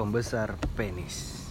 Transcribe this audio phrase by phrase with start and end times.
[0.00, 1.44] pembesar penis.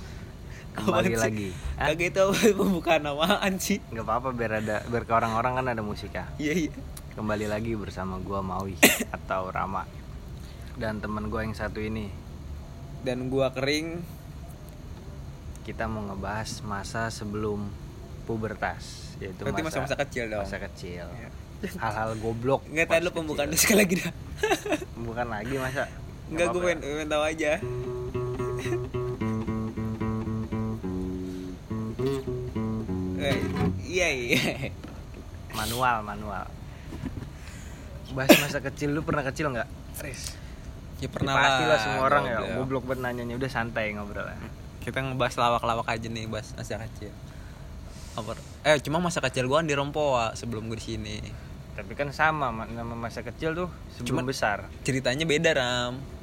[0.73, 1.53] Kembali lagi.
[1.77, 2.25] Kagak itu
[2.57, 3.77] pembukaan apaan sih?
[3.93, 6.25] Nggak apa-apa biar ada biar ke orang-orang kan ada musik ya.
[6.41, 6.71] Iya iya.
[7.13, 8.73] Kembali lagi bersama gua Maui
[9.13, 9.85] atau Rama
[10.81, 12.09] dan teman gua yang satu ini.
[13.05, 14.01] Dan gua kering.
[15.61, 17.69] Kita mau ngebahas masa sebelum
[18.25, 20.41] pubertas, yaitu Berarti masa-masa kecil dong.
[20.41, 21.05] Masa kecil.
[21.05, 21.29] Iya.
[21.77, 22.65] Hal-hal goblok.
[22.65, 24.13] Enggak pas tahu lu pembukaan sekali lagi dah.
[24.97, 25.85] Bukan lagi masa.
[26.33, 27.61] Enggak gue pengen, pengen tahu aja.
[33.89, 34.39] Iya iya.
[34.39, 34.71] ya.
[35.55, 36.45] Manual, manual.
[38.15, 39.67] Bahas masa kecil lu pernah kecil nggak?
[40.01, 40.33] Riz.
[40.99, 44.35] Ya Pernah Pasti lah semua orang ya, goblok banget nanyanya udah santai ngobrol ya.
[44.83, 47.11] Kita ngebahas lawak-lawak aja nih, bahas masa kecil.
[48.19, 48.35] Apa?
[48.67, 51.17] Eh, cuma masa kecil gua kan di Rempoa sebelum gue di sini.
[51.79, 54.67] Tapi kan sama ma- nama masa kecil tuh sebelum Cuman- besar.
[54.83, 56.18] Ceritanya beda, Ram.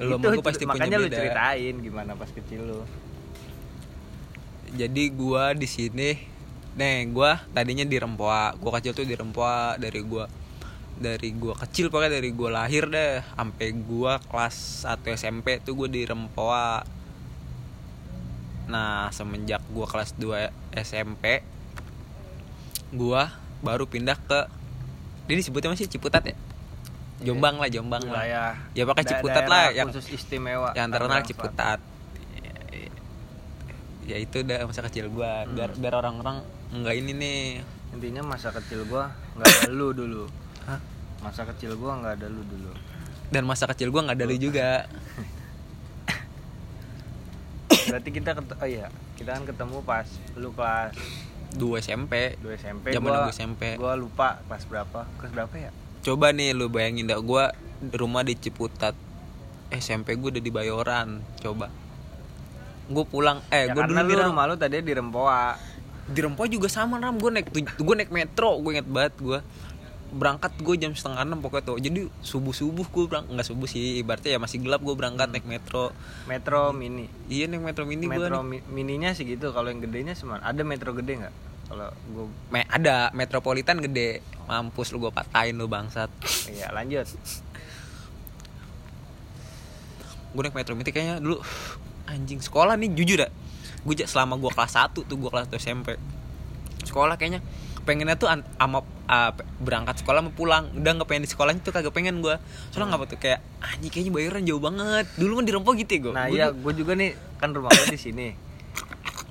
[0.00, 1.18] Lo Itu, gua pasti makanya punya lu beda.
[1.20, 2.80] ceritain gimana pas kecil lu.
[4.72, 6.10] Jadi gua di sini
[6.72, 8.56] Nih, gua tadinya di Rempoa.
[8.56, 10.24] Gua kecil tuh di Rempoa dari gua
[10.96, 15.88] dari gua kecil pokoknya dari gua lahir deh sampai gua kelas 1 SMP tuh gua
[15.92, 16.80] di Rempoa.
[18.72, 20.48] Nah, semenjak gua kelas 2
[20.80, 21.44] SMP
[22.96, 23.28] gua
[23.60, 24.48] baru pindah ke
[25.28, 26.36] ini disebutnya masih Ciputat ya?
[27.22, 28.22] Jombang lah, Jombang lah.
[28.22, 28.50] Wilayah.
[28.72, 30.70] Ya pakai Ciputat lah yang khusus istimewa.
[30.72, 31.78] yang terkenal Tangerang Ciputat
[34.02, 37.42] ya itu udah masa kecil gua biar biar orang-orang enggak ini nih.
[37.92, 40.24] Intinya masa kecil gua nggak ada lu dulu.
[40.64, 40.78] Hah?
[41.20, 42.72] Masa kecil gua nggak ada lu dulu.
[43.30, 44.84] dan masa kecil gua nggak ada lu juga
[47.88, 50.92] Berarti kita ket- oh iya, kita kan ketemu pas lu kelas
[51.52, 52.86] 2 SMP 2 SMP.
[52.90, 53.62] Zaman gua SMP.
[53.76, 55.00] Gua lupa kelas berapa.
[55.16, 55.70] Kelas berapa ya?
[56.02, 58.94] Coba nih lu bayangin dah gua di rumah di Ciputat
[59.70, 61.70] SMP gua udah di Bayoran coba
[62.90, 65.44] gua pulang eh ya gua karena dulu lu di rumah lu tadi di Rempoa.
[66.02, 69.38] di Rempoa juga sama ram gue naik gua naik metro gue inget banget gua
[70.12, 73.96] berangkat gue jam setengah enam pokoknya tuh jadi subuh subuh gue berangkat nggak subuh sih
[74.04, 75.88] ibaratnya ya masih gelap gue berangkat naik metro
[76.28, 77.08] Metro Mini.
[77.32, 78.60] iya naik metro mini metro nih.
[78.60, 79.56] mi- mininya sih gitu.
[79.56, 80.44] Kalau yang gedenya semana.
[80.44, 81.34] Ada metro gede nggak?
[81.72, 84.20] Kalau gua Me ada metropolitan gede.
[84.44, 86.12] Mampus lu gua patahin lu bangsat.
[86.52, 87.08] Iya lanjut.
[90.32, 91.44] gue naik metro mini kayaknya dulu.
[92.08, 93.32] Anjing sekolah nih jujur dah
[93.82, 95.98] gue selama gua kelas 1 tuh gua kelas 1 SMP
[96.86, 97.42] sekolah kayaknya
[97.82, 98.80] pengennya tuh ama
[99.34, 100.70] pe- berangkat sekolah mau pulang.
[100.72, 102.38] Udah nggak pengen di sekolahnya tuh kagak pengen gua.
[102.70, 105.06] Soalnya nggak tuh kayak anjing kayaknya bayaran jauh banget.
[105.18, 106.12] Dulu kan di Rempoa gitu ya gua.
[106.14, 108.28] Nah Gua iya, gue juga nih kan rumah gue di sini.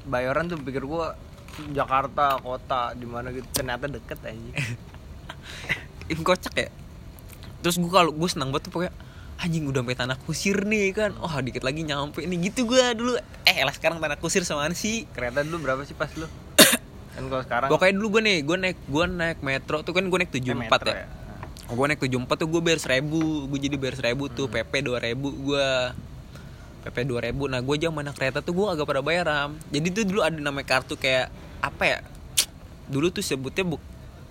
[0.06, 1.06] Bayoran tuh pikir gue
[1.70, 3.46] Jakarta kota di mana gitu.
[3.54, 4.52] Ternyata deket aja.
[6.12, 6.70] Ih, kocak ya?
[7.62, 8.94] Terus gue kalau gue senang banget tuh pokoknya
[9.42, 11.12] anjing udah sampai tanah kusir nih kan.
[11.22, 12.38] Oh dikit lagi nyampe nih.
[12.50, 13.18] Gitu gue dulu.
[13.46, 15.06] Eh lah sekarang tanah kusir sama sih?
[15.14, 16.26] Kereta dulu berapa sih pas lu?
[17.16, 20.18] kan kalau sekarang pokoknya dulu gue nih gue naik gue naik metro tuh kan gue
[20.22, 21.06] naik eh, 74 metro ya,
[21.68, 23.22] gue naik 74 tuh gue bayar seribu.
[23.52, 24.64] Gue jadi bayar seribu tuh Hmm.
[24.64, 25.68] PP 2000 gue
[26.82, 29.52] PP 2000 nah gue zaman naik kereta tuh gue agak pada bayar Ram.
[29.70, 31.30] jadi tuh dulu ada namanya kartu kayak
[31.62, 32.00] apa ya
[32.88, 33.78] dulu tuh sebutnya bu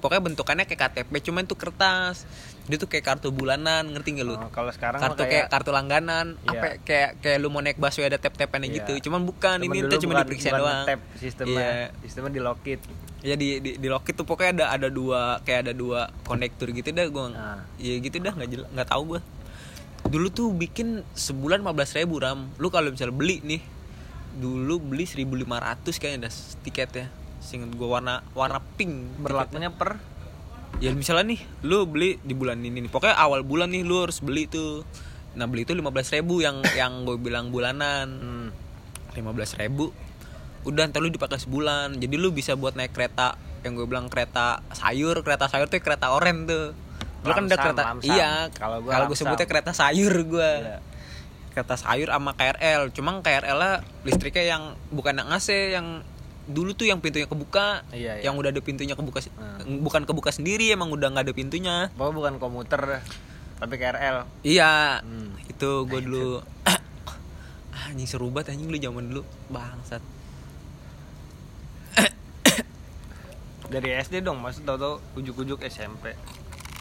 [0.01, 2.25] pokoknya bentukannya kayak KTP cuman tuh kertas
[2.65, 6.39] dia tuh kayak kartu bulanan ngerti gak lu Oh, kalau sekarang kartu kayak, kartu langganan
[6.41, 6.51] Iya.
[6.51, 8.77] apa ya, kayak kayak lu mau naik busway ada tap tapannya Iya.
[8.81, 11.61] gitu cuman bukan Cuman ini tuh cuma diperiksa doang nge-tap sistemnya.
[11.61, 11.85] Iya.
[12.01, 12.81] Sistemnya di lockit.
[13.21, 16.89] ya di di, di Lockheed tuh pokoknya ada ada dua kayak ada dua konektor gitu
[16.89, 17.61] dah gue Nah.
[17.77, 19.21] ya gitu dah nggak jelas nggak tahu gue
[20.09, 23.61] dulu tuh bikin sebulan 15.000 ribu ram lu kalau misalnya beli nih
[24.33, 25.45] dulu beli 1.500
[25.93, 26.33] kayaknya dah
[26.65, 27.07] tiketnya
[27.51, 29.99] singkat gue warna warna pink Berlakunya per?
[30.79, 32.91] Ya misalnya nih lu beli di bulan ini nih.
[32.95, 34.87] Pokoknya awal bulan nih lu harus beli tuh.
[35.35, 38.07] Nah beli itu 15.000 ribu yang yang gue bilang bulanan.
[38.09, 38.47] Hmm,
[39.19, 39.91] lima belas ribu.
[40.63, 41.99] Udah ntar lu dipakai sebulan.
[41.99, 46.15] Jadi lu bisa buat naik kereta yang gue bilang kereta sayur kereta sayur tuh kereta
[46.15, 46.73] oren tuh.
[47.21, 48.09] Lu kan udah kereta lamsam.
[48.09, 50.79] iya Kalau gua kalau gue sebutnya kereta sayur gue Iya.
[51.53, 53.73] kereta sayur sama KRL cuma KRL nya
[54.07, 56.01] listriknya yang bukan yang AC yang
[56.51, 58.27] dulu tuh yang pintunya kebuka Iya, iya.
[58.27, 59.81] yang udah ada pintunya kebuka Hmm.
[59.81, 62.83] bukan kebuka sendiri emang udah nggak ada pintunya pokoknya bukan komuter
[63.57, 64.25] tapi KRL.
[64.43, 65.37] iya Hmm.
[65.47, 66.41] itu gue dulu
[67.85, 70.03] anjing seru banget anjing lu zaman dulu bangsat
[73.71, 76.19] Dari SD dong, maksud tau-tau ujuk-ujuk SMP.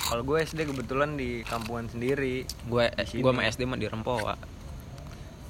[0.01, 4.33] Kalau gue SD kebetulan di kampungan sendiri, gue gue sama SD mah di Rempoa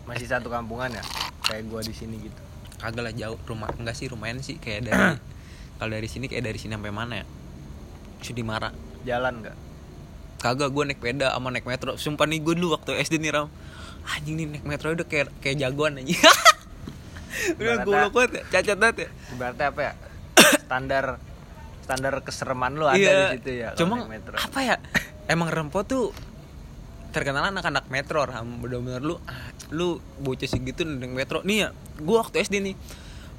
[0.03, 1.03] masih satu kampungan ya,
[1.39, 2.41] kayak gue di sini gitu.
[2.79, 4.95] Kagak lah jauh rumah enggak sih lumayan sih kayak dari
[5.77, 7.25] kalau dari sini kayak dari sini sampai mana ya
[8.19, 8.71] Sudimara
[9.01, 9.57] Jalan nggak?
[10.39, 13.47] kagak gue naik sepeda sama naik metro sumpah nih gue dulu waktu SD nih ram
[14.09, 16.15] anjing nih naik metro udah kayak kayak jagoan anjing
[17.59, 19.93] udah goblok banget ya cacat banget ya Berarti apa ya?
[20.65, 21.05] Standar
[21.81, 23.11] standar kesereman lu ada Iya.
[23.25, 23.69] di situ ya.
[23.73, 24.37] Cuma metro.
[24.37, 24.75] apa ya?
[25.25, 26.13] Emang Rempo tuh
[27.09, 29.17] terkenal anak-anak metro ram bener-bener lu
[29.69, 31.39] lu bocah segitu naik metro.
[31.41, 31.69] Nih ya
[32.01, 32.75] gua waktu SD nih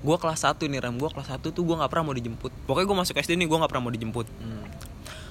[0.00, 0.94] gua kelas 1 nih ram.
[0.96, 2.52] Gua kelas 1 tuh gua nggak pernah mau dijemput.
[2.64, 4.26] Pokoknya gua masuk SD nih gua nggak pernah mau dijemput.
[4.40, 4.58] Hmm.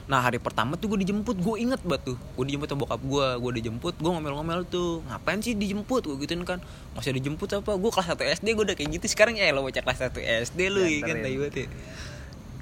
[0.10, 2.18] nah hari pertama tuh gua dijemput gua inget banget tuh.
[2.34, 5.06] Gua dijemput sama bokap gua gua dijemput gua ngomel-ngomel tuh.
[5.06, 6.02] Ngapain sih dijemput?
[6.02, 6.58] Gua gituin kan.
[6.98, 7.78] Masih dijemput apa?
[7.78, 9.06] Gua kelas 1 SD gua udah kayak gitu.
[9.06, 10.18] Sekarang ya lo bocah kelas 1
[10.50, 11.68] SD lu ya kan tai banget ya.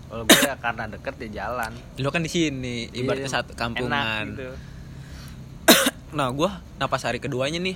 [0.07, 1.71] Kalau gue ya karena deket ya jalan.
[1.99, 4.23] lo kan di sini ibaratnya Iya, satu enak kampungan.
[4.31, 4.47] gitu.
[6.17, 6.47] nah gue
[6.79, 7.75] nah pas hari keduanya nih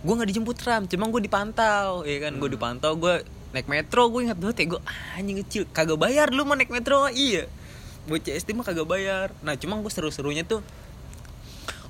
[0.00, 2.56] gue nggak dijemput ram cuma gue dipantau ya kan gue Hmm.
[2.56, 3.14] dipantau gue
[3.50, 4.80] naik metro gue ingat banget ya gue
[5.14, 7.44] anjing kecil kagak bayar lu mau naik metro iya
[8.02, 10.64] bocah SD mah kagak bayar nah cuma gue seru-serunya tuh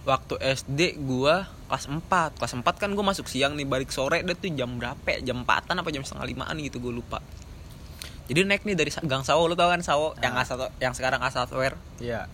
[0.03, 1.35] waktu SD gue
[1.69, 2.01] kelas 4
[2.35, 5.21] kelas 4 kan gue masuk siang nih balik sore deh tuh jam berapa ya?
[5.23, 7.21] jam 4an apa jam setengah limaan gitu gue lupa
[8.27, 10.43] jadi naik nih dari Gang Sawo lu tau kan Sawo yang Ah.
[10.43, 12.27] asal yang sekarang Asatware Iya.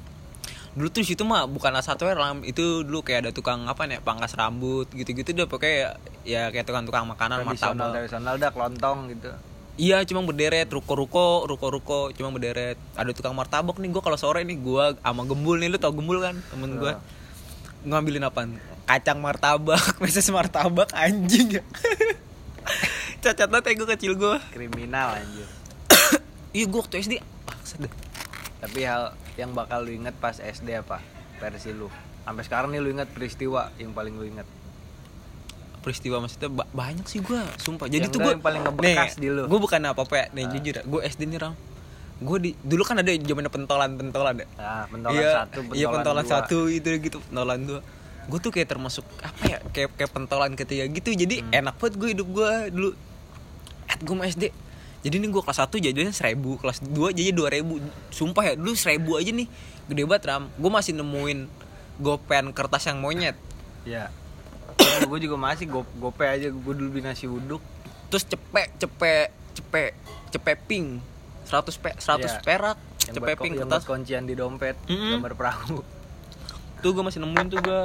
[0.76, 4.37] Dulu tuh situ mah bukan hardware lam itu dulu kayak ada tukang apa nih pangkas
[4.37, 5.96] rambut gitu-gitu deh pokoknya
[6.28, 9.32] ya kayak tukang-tukang makanan martabak tradisional dah kelontong gitu.
[9.81, 14.61] iya cuma berderet ruko-ruko ruko-ruko cuma berderet ada tukang martabak nih gue kalau sore nih
[14.61, 17.88] gue sama gembul nih lu tau gembul kan temen gue Tau.
[17.88, 18.44] ngambilin apa
[18.84, 21.64] kacang martabak meses martabak anjing ya
[23.25, 25.49] cacat banget ya gue kecil gue Kriminal anjir.
[26.56, 27.19] iya gue waktu SD
[27.82, 27.93] deh.
[28.62, 31.00] Tapi hal yang bakal lu inget pas SD apa?
[31.37, 31.88] Versi lu.
[32.23, 34.49] Sampai sekarang nih lu inget peristiwa yang paling lu inget.
[35.79, 39.31] peristiwa maksudnya ba- banyak sih gue sumpah jadi Yang tuh gue yang paling ngebekas di
[39.31, 39.47] lu.
[39.47, 40.50] gue bukan apa apa ya nih Ah.
[40.50, 41.55] jujur gue SD nih ram
[42.19, 45.87] gue di dulu kan ada zamannya pentolan pentolan ya Nah, pentolan iya, satu, pentolan, iya
[45.87, 46.33] pentolan dua.
[46.33, 47.81] satu itu gitu pentolan dua
[48.27, 51.55] gue tuh kayak termasuk apa ya kayak kayak pentolan ketiga gitu jadi Hmm.
[51.55, 52.91] enak banget gue hidup gue dulu
[53.87, 54.44] at gue SD
[55.06, 57.79] jadi nih gue kelas 1 jadinya seribu kelas 2 jadi dua ribu
[58.11, 59.47] sumpah ya dulu seribu aja nih
[59.87, 61.47] gede banget ram gue masih nemuin
[61.97, 63.38] gopen kertas yang monyet
[63.87, 64.11] Iya.
[64.99, 67.62] gue juga masih go gope aja gue dulu beli nasi uduk.
[68.06, 69.91] terus cepek cepek cepek
[70.29, 70.99] cepek pink
[71.47, 72.31] 100 pe 100 Iya.
[72.43, 75.17] perak Yang cepek pink kertas kuncian di dompet, Mm-mm.
[75.17, 75.87] gambar perahu.
[76.76, 77.82] tuh gue masih nemuin tuh gue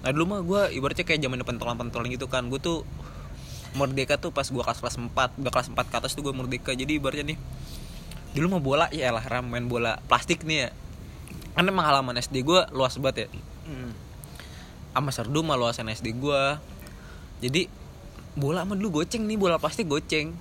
[0.00, 2.82] nah dulu mah gue ibaratnya kayak zaman pentolan pentolan gitu kan gue tuh
[3.72, 6.72] merdeka tuh pas gue kelas kelas 4 udah kelas 4 ke atas tuh gue merdeka.
[6.76, 7.38] Jadi ibaratnya nih
[8.32, 10.70] dulu mah bola ya lah ram main bola plastik nih ya.
[11.52, 13.40] Kan emang halaman SD gue luas banget ya.
[13.62, 13.94] Hmm.
[14.92, 16.42] sama serdu mah luasan SD gue
[17.40, 17.64] jadi
[18.36, 20.32] bola mah dulu goceng nih bola plastik goceng.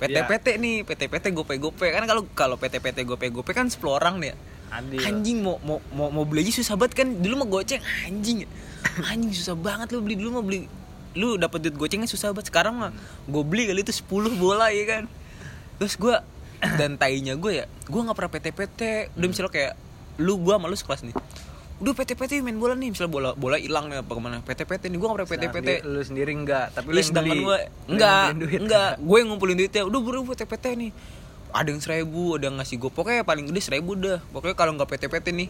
[0.00, 0.24] PT Iya.
[0.24, 3.80] PT nih PT PT gope gope kan kalau kalau PT PT gope gope kan 10
[3.86, 4.36] orang nih ya.
[4.70, 5.02] Adil.
[5.02, 7.08] anjing mau mau mau, mau beli aja susah banget kan.
[7.10, 8.46] Dulu mah goceng anjing.
[9.10, 10.14] Anjing susah banget lu beli.
[10.14, 10.70] Dulu mah beli
[11.12, 12.48] lu dapet duit gocengnya susah banget.
[12.48, 12.90] Sekarang mah
[13.24, 15.04] gue beli kali itu 10 bola ya kan?
[15.76, 16.14] Terus gue
[16.78, 18.80] dan tainya gue ya gue nggak pernah PT PT
[19.14, 19.72] udah misalnya kayak
[20.16, 21.16] lu gue sama lu sekelas nih.
[21.80, 24.60] Udah PT PT main bola nih misalnya bola bola hilang nih apa ke mana PT
[24.62, 27.04] PT nih gue nggak pernah PT Nah, PT sendiri- lu sendiri enggak, tapi lu Iya
[27.06, 27.58] sedangkan gue
[27.88, 28.24] enggak
[28.54, 30.92] enggak gue yang ngumpulin duitnya udah buru PT PT nih.
[31.50, 34.20] Ada yang seribu ada yang ngasih gue pokoknya paling gede seribu dah.
[34.28, 35.48] Pokoknya kalau nggak PT PT nih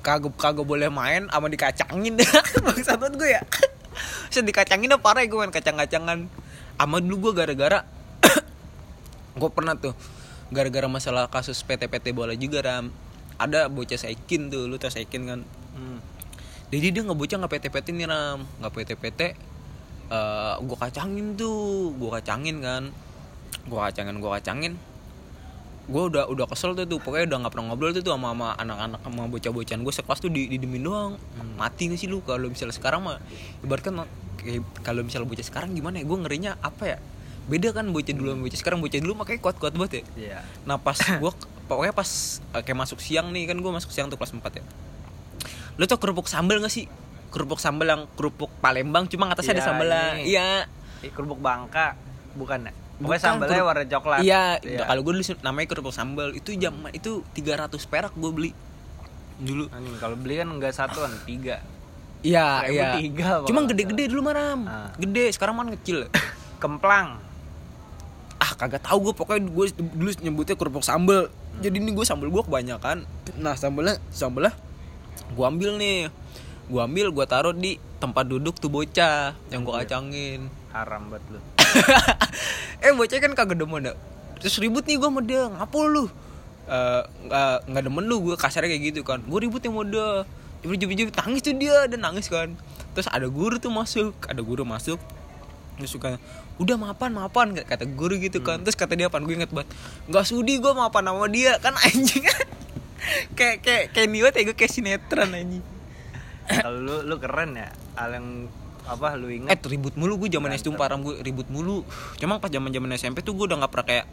[0.00, 2.14] kagak kagak boleh main sama dikacangin.
[2.14, 2.30] Dah
[2.64, 3.42] bangsat banget gue ya
[4.32, 6.28] Set dikacangin dah parah ya gue main kacang-kacangan.
[6.74, 7.86] Sama dulu gue gara-gara
[9.40, 9.94] gue pernah tuh
[10.52, 12.90] gara-gara masalah kasus PT PT bola juga ram.
[13.40, 15.40] Ada bocah saikin tuh lu tau saikin kan?
[15.74, 15.98] Hmm.
[16.70, 18.46] jadi dia nggak bocah nggak PT PT nih ram.
[18.62, 19.20] Nggak PT PT
[20.10, 21.94] eh gue kacangin tuh.
[21.98, 22.92] Gue kacangin kan.
[23.66, 24.74] Gue kacangin gue kacangin
[25.84, 28.48] gue udah udah kesel tuh tuh pokoknya udah nggak pernah ngobrol tuh tuh sama sama
[28.56, 31.12] anak-anak sama bocah-bocahan gue sekelas tuh di didemin doang
[31.54, 33.20] mati gak sih lu kalau misalnya sekarang mah
[33.60, 34.00] ibaratkan
[34.80, 36.98] kalau misalnya bocah sekarang gimana ya gue ngerinya apa ya
[37.44, 40.38] beda kan bocah dulu sama bocah sekarang bocah dulu makanya kuat-kuat banget ya Iya.
[40.64, 41.32] Nah pas gue
[41.64, 42.10] pokoknya pas
[42.40, 44.64] eh, kayak masuk siang nih kan gue masuk siang tuh kelas 4 ya.
[45.76, 46.88] Lo tau kerupuk sambal gak sih?
[47.28, 50.04] Kerupuk sambal yang kerupuk Palembang cuma atasnya ada Iya, sambelnya.
[50.16, 50.22] ini.
[50.32, 50.48] Iya.
[51.12, 51.98] Kerupuk bangka,
[52.32, 52.72] bukan ya?
[52.94, 54.20] Pokoknya sambalnya kerup- warna coklat.
[54.22, 54.42] Iya,
[54.86, 58.50] kalau gue dulu namanya kerupuk sambal itu jam itu 300 perak gue beli
[59.34, 59.66] dulu.
[59.74, 61.58] Anjing, kalau beli kan enggak satuan, tiga.
[62.22, 62.88] Iya, iya.
[62.96, 63.74] tiga, Cuma Bang.
[63.74, 64.64] gede-gede dulu maram.
[64.64, 64.88] Ah.
[64.96, 66.06] Gede, sekarang mana kecil.
[66.62, 67.20] Kemplang.
[68.34, 71.32] ah kagak tahu gue pokoknya gue dulu nyebutnya kerupuk sambal
[71.64, 73.08] jadi ini gue sambal gue kebanyakan
[73.40, 74.52] nah sambalnya sambalnya
[75.32, 76.12] gue ambil nih
[76.68, 81.40] gue ambil gue taruh di tempat duduk tuh bocah yang gue kacangin Haram banget lu.
[82.84, 83.96] eh bocah kan kagak demen dah
[84.44, 86.04] terus ribut nih gue sama dia ngapo lu.
[86.68, 87.02] Eh,
[87.32, 89.24] nggak nggak demen lu gue kasarnya kayak gitu kan.
[89.24, 90.28] Gue ribut yang mau dia.
[90.64, 92.52] Jujur nangis tuh dia dan nangis kan.
[92.92, 95.00] Terus ada guru tuh masuk ada guru masuk.
[95.80, 96.20] Terus suka
[96.60, 98.60] udah mapan mapan kata guru gitu kan.
[98.60, 99.16] Terus kata dia apa?
[99.24, 99.72] Gue inget banget
[100.12, 102.28] nggak sudi gue mapan sama dia kan anjing.
[103.32, 105.64] Kayak kayak kayak niat ya gue kayak sinetron anjing.
[106.44, 108.52] Kalau lu lu keren ya hal yang
[108.84, 111.82] apa lu eh inget ribut mulu gue zaman SD parah gue ribut mulu.
[112.20, 114.06] Cuma pas zaman zaman SMP tuh gue udah nggak pernah kayak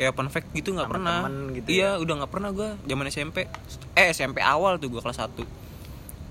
[0.00, 1.28] kayak open fact gitu nggak pernah.
[1.28, 3.44] temen gitu iya udah nggak pernah gue zaman SMP
[3.92, 5.36] eh SMP awal tuh gue kelas 1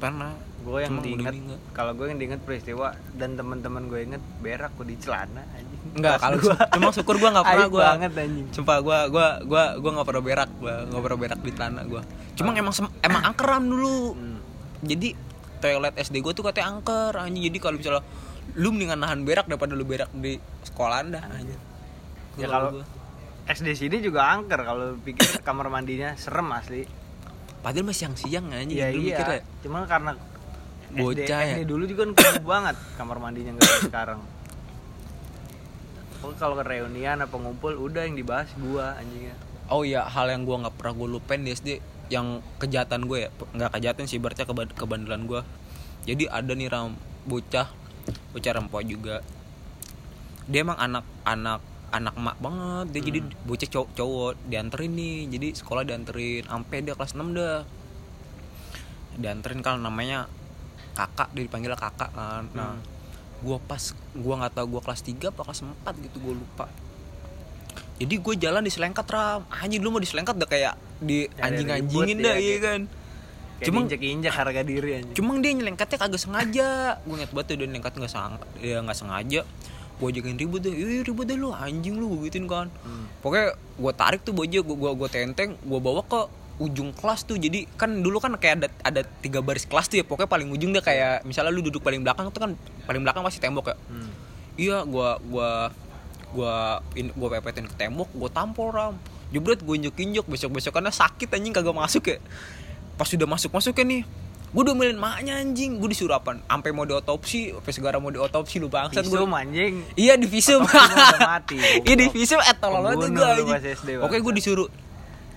[0.02, 0.34] pernah.
[0.60, 4.90] Gue yang Cuma diinget kalau gue yang diinget peristiwa dan teman-teman gue inget berak gue
[4.90, 5.82] di celana anjing.
[5.96, 6.58] Enggak, kalau gua.
[6.76, 8.48] cuma syukur gue nggak pernah gue banget anjing.
[8.56, 12.02] Sumpah gue gua gua gua nggak pernah berak gue nggak pernah berak di tanah gue
[12.40, 12.74] cuma emang
[13.04, 14.16] emang angkeran dulu.
[14.16, 14.40] Hmm.
[14.80, 15.12] jadi
[15.60, 17.44] toilet SD gue tuh katanya angker anjing.
[17.52, 18.04] Jadi kalau misalnya
[18.58, 21.60] lu mendingan nahan berak daripada lu berak di sekolah anda anjing.
[22.40, 22.86] Ya, Gua- kalau- gua.
[23.50, 26.86] SD sini juga angker kalau pikir kamar mandinya serem asli.
[27.60, 28.78] Padahal masih siang-siang anjing.
[28.80, 29.16] Iya dulu iya.
[29.20, 29.42] mikirnya.
[29.62, 30.12] cuma karena
[30.90, 31.56] Bocah SD, ya.
[31.58, 34.20] SD dulu juga kan kumuh banget kamar mandinya nggak sekarang.
[36.20, 39.38] Pokoknya kalau ke reunian apa ngumpul udah yang dibahas gua anjingnya
[39.70, 41.70] oh iya hal yang gue nggak pernah gue lupain di SD
[42.10, 45.42] yang kejahatan gue ya nggak kejahatan sih berarti keba- kebandelan gue.
[46.10, 46.98] Jadi ada nih ram
[47.30, 47.70] bocah
[48.34, 49.22] bocah rempoh juga.
[50.50, 55.18] Dia emang anak anak anak emak banget dia jadi bocah cowok cowok dianterin nih.
[55.30, 57.62] Jadi sekolah dianterin sampai dia kelas 6 dah.
[59.20, 60.26] Dianterin kalau namanya
[60.98, 62.50] kakak dia dipanggil kakak kan.
[62.58, 63.46] Nah Hmm.
[63.46, 63.82] gua pas
[64.18, 66.66] gua nggak tahu gua kelas 3 apa kelas 4 gitu gua lupa.
[68.00, 69.44] Jadi gue jalan di selengkat ram.
[69.52, 72.58] Anjing dulu mau di selengkat udah kayak di Cari anjing anjingin ribut dah ya, iya
[72.60, 72.82] kan?
[73.60, 75.16] Cuma- injek injek harga diri anjing.
[75.20, 76.70] cuma dia nyelengkatnya kagak sengaja.
[77.04, 79.42] Gue inget banget tuh dia nyelengkat nggak sang dia nggak sengaja.
[80.00, 80.72] Gue jagain ribut deh.
[80.72, 82.68] Ih ribut deh lu anjing lu gue gituin kan.
[82.84, 83.12] Hmm.
[83.20, 86.22] pokoknya gue tarik tuh baju gue gua, gua tenteng gue bawa ke
[86.60, 87.36] ujung kelas tuh.
[87.36, 90.72] Jadi kan dulu kan kayak ada ada tiga baris kelas tuh ya pokoknya paling ujung
[90.72, 92.52] deh kayak misalnya lu duduk paling belakang tuh kan
[92.88, 93.78] paling belakang pasti tembok ya.
[93.92, 94.12] Hmm.
[94.56, 95.72] iya gua gua
[96.32, 98.96] gua in, gua pepetin ke tembok gua tampol ram
[99.30, 102.18] jebret gue injek injek besok besokannya sakit anjing kagak masuk ya.
[102.96, 104.04] Pas sudah masuk masuk kan nih
[104.50, 108.58] gue udah milih maknya anjing gue disuruh apa sampai mau diotopsi sampai segala mau diotopsi
[108.58, 109.86] lu bangsat gue anjing.
[109.94, 114.02] Iya di visum mati, iya di visum eh tolol banget gue anjing.
[114.02, 114.66] oke gue disuruh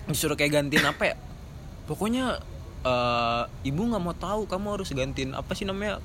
[0.09, 1.15] disuruh kayak gantiin apa ya?
[1.85, 2.41] Pokoknya
[2.81, 6.01] eh, ibu nggak mau tahu kamu harus gantiin apa sih namanya?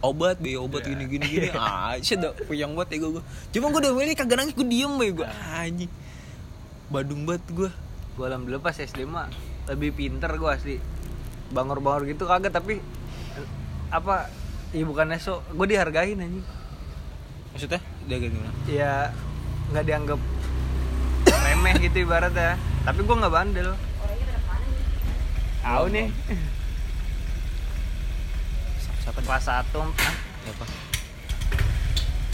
[0.00, 0.96] Obat be obat Iya.
[0.96, 1.26] gini gini.
[1.28, 3.22] Gini ah sih udah puyeng banget ya gue
[3.52, 5.92] cuma gue udah milih kagak nangis gue diem be gue anjing
[6.90, 7.70] badung banget gue
[8.18, 9.30] gue alhamdulillah pas SD mah
[9.70, 10.76] lebih pinter gue asli.
[11.54, 12.82] Bangor-bangor gitu kagak tapi
[13.38, 13.48] eh,
[13.94, 14.26] apa
[14.74, 16.46] ya bukannya so gue dihargain anjing.
[17.54, 17.80] Maksudnya
[18.10, 18.50] dia gimana?
[18.66, 19.14] Ya
[19.70, 20.20] nggak dianggap
[21.30, 22.58] remeh gitu ibaratnya.
[22.82, 23.70] Tapi gue nggak bandel.
[25.62, 26.10] Tahu nih.
[29.06, 30.64] Siapa kelas 1 ah, siapa?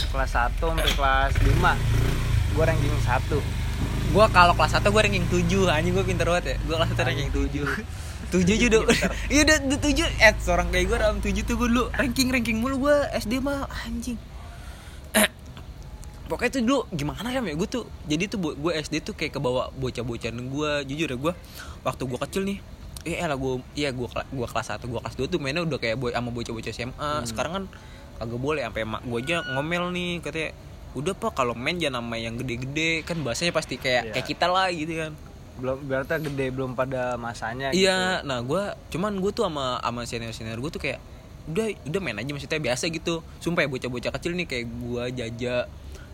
[0.08, 3.65] Kelas 1 sampai kelas 5 gue ranking 1
[4.12, 6.56] gue kalau kelas 1 gue ranking 7 anjing gue pinter banget ya.
[6.64, 7.52] Gue kelas 1 ranking 7
[8.26, 8.56] tujuh.
[8.58, 8.90] Juga.
[9.32, 10.06] Iya udah tujuh.
[10.18, 13.68] Eh seorang kayak gue ram tujuh tuh gue dulu ranking ranking mulu gue SD mah
[13.86, 14.18] anjing.
[16.30, 20.34] Pokoknya tuh dulu gimana ya gue tuh jadi tuh gue SD tuh kayak kebawa bocah-bocahan
[20.34, 21.32] gue jujur ya gue
[21.86, 22.58] waktu gue kecil nih
[23.06, 25.94] iya lah gue iya gue gua kelas 1 gue kelas 2 tuh mainnya udah kayak
[25.94, 27.64] boy sama bocah-bocah SMA sekarang kan
[28.18, 30.50] kagak boleh sampai emak gue aja ngomel nih katanya
[30.96, 34.12] udah pak kalau main jangan sama yang gede-gede kan bahasanya pasti kayak Iya.
[34.16, 35.12] kayak kita lah gitu kan
[35.56, 37.88] belum berarti gede belum pada masanya gitu.
[37.88, 41.00] Iya, nah gue cuman gue tuh sama sama senior senior gue tuh kayak
[41.48, 43.24] udah udah main aja maksudnya biasa gitu.
[43.40, 45.64] Sumpah ya bocah-bocah kecil nih kayak gue jaja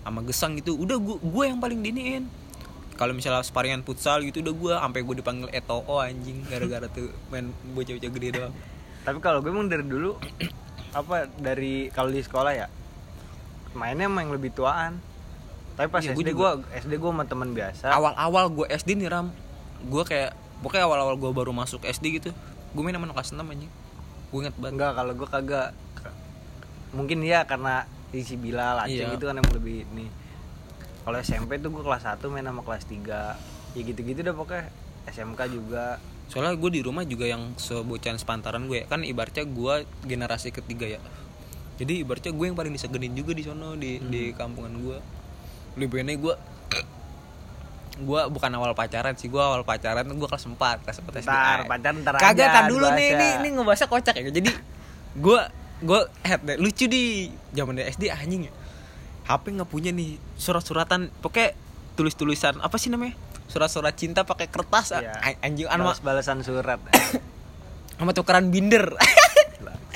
[0.03, 0.79] sama gesang gitu.
[0.79, 2.31] Udah gue gue yang paling diniin.
[2.95, 7.51] Kalau misalnya sparingan futsal gitu udah gue sampai gue dipanggil Eto'o anjing gara-gara tuh main
[7.73, 8.55] bocah-bocah gede doang.
[9.03, 10.15] tapi kalau gue emang dari dulu
[10.95, 12.71] apa dari kalau di sekolah ya
[13.73, 14.99] mainnya emang yang lebih tuaan.
[15.73, 17.89] Tapi pas Iya, SD gue SD gue sama teman biasa.
[17.91, 19.33] Awal-awal gue SD nih Ram,
[19.83, 22.31] gue kayak pokoknya awal-awal gue baru masuk SD gitu,
[22.71, 23.73] gue main sama anak kelas 6 anjing.
[24.29, 24.73] Gue inget banget.
[24.77, 25.69] enggak kalau gue kagak.
[26.93, 29.17] Mungkin ya karena isi bila laceng Iya.
[29.17, 30.13] itu kan emang lebih nih
[31.03, 33.35] kalau SMP tuh gue kelas 1 main sama kelas 3
[33.73, 34.69] ya gitu-gitu dah pokoknya.
[35.03, 35.99] SMK juga.
[36.31, 38.87] Soalnya gue di rumah juga yang sebocahan sepantaran gue ya.
[38.87, 39.75] kan ibaratnya gue
[40.07, 41.01] generasi ketiga ya
[41.83, 44.99] jadi ibaratnya gue yang paling disegenin juga di sono di di kampungan gue.
[45.75, 46.35] Lebih enak gue
[47.93, 51.59] gue bukan awal pacaran sih gue awal pacaran gue kelas 4 kelas 4 SD Ntar,
[51.69, 53.19] pacaran ntar kagak tar dulu nih dibahasnya.
[53.21, 54.31] ini ini ngebahasnya kocak ya.
[54.33, 54.51] Jadi
[55.19, 55.41] gue
[55.83, 58.53] gue head deh lucu di zaman dari SD anjing ya.
[59.29, 61.53] HP nggak punya nih surat-suratan pokoknya
[61.99, 63.13] tulis-tulisan apa sih namanya?
[63.51, 65.13] Surat-surat cinta pakai kertas Iya.
[65.45, 66.81] anjing anu Balas balasan surat
[68.01, 68.89] sama tukeran binder.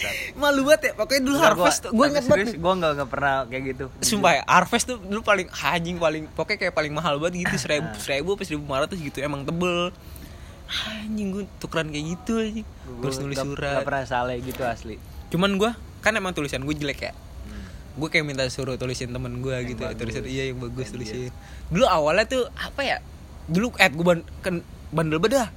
[0.40, 1.90] malu banget ya pokoknya dulu Enggak, harvest tuh.
[1.90, 3.84] gue inget banget Gue nggak nggak pernah kayak gitu.
[4.00, 7.86] Sumpah ya, Harvest tuh dulu paling anjing paling pokoknya kayak paling mahal banget gitu seribu
[7.86, 8.00] Ah.
[8.04, 9.90] seribu apa seribu lima ratus gitu emang tebel.
[10.66, 12.66] Anjing gue tukeran kayak gitu anjing.
[12.66, 13.72] Gua terus nulis surat.
[13.72, 14.96] nggak pernah salah gitu asli.
[15.26, 15.70] cuman gue
[16.00, 17.12] kan emang tulisan gue jelek ya.
[17.94, 19.96] Gue kayak minta suruh tulisin temen gue gitu bagus.
[19.96, 21.30] tulisan iya yang bagus Yang tulisin.
[21.66, 22.96] dulu awalnya tuh apa ya
[23.46, 25.48] dulu eh gue ban kan bandel bedah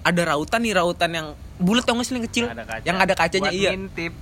[0.00, 1.26] ada rautan nih rautan yang
[1.56, 2.84] bulat tau gak sih yang kecil Yang ada kaca.
[2.84, 4.12] yang ada kacanya Buat iya ngintip.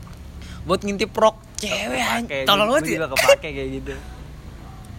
[0.66, 3.92] buat ngintip rok cewek anjing gua- tolol banget juga kepake kayak gitu.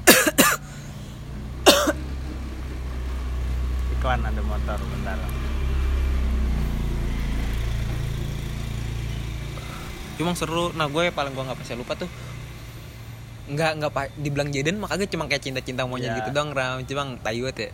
[3.93, 5.17] Iklan ada motor bentar.
[10.17, 12.09] cuma seru nah gue paling gue nggak bisa lupa tuh
[13.47, 16.17] nggak nggak pak dibilang jaden makanya cuma kayak cinta cinta monyet Ya.
[16.17, 17.69] gitu dong ram cuma banget ya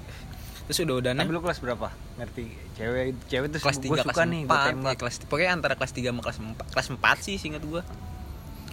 [0.63, 1.88] terus udah udah Tapi lu kelas berapa?
[2.20, 2.43] Ngerti
[2.79, 5.91] cewek cewek tuh kelas gue tiga kelas nih, gue empat ya, kelas pokoknya antara kelas
[5.93, 7.82] 3 sama kelas 4 kelas 4 sih singkat gue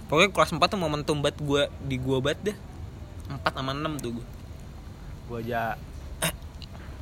[0.09, 2.57] pokoknya kelas 4 tuh momentum banget gue di gue banget deh
[3.29, 4.27] 4 sama 6 tuh gue
[5.31, 5.79] Gue aja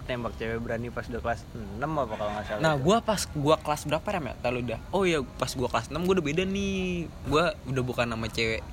[0.08, 2.60] tembak cewek berani pas udah kelas 6 apa kalau nggak salah.
[2.64, 4.32] Nah, gua pas gua kelas berapa ya?
[4.40, 4.80] Tahu udah.
[4.88, 7.04] Oh iya, pas gua kelas 6 gua udah beda nih.
[7.28, 8.64] Gua udah bukan nama cewek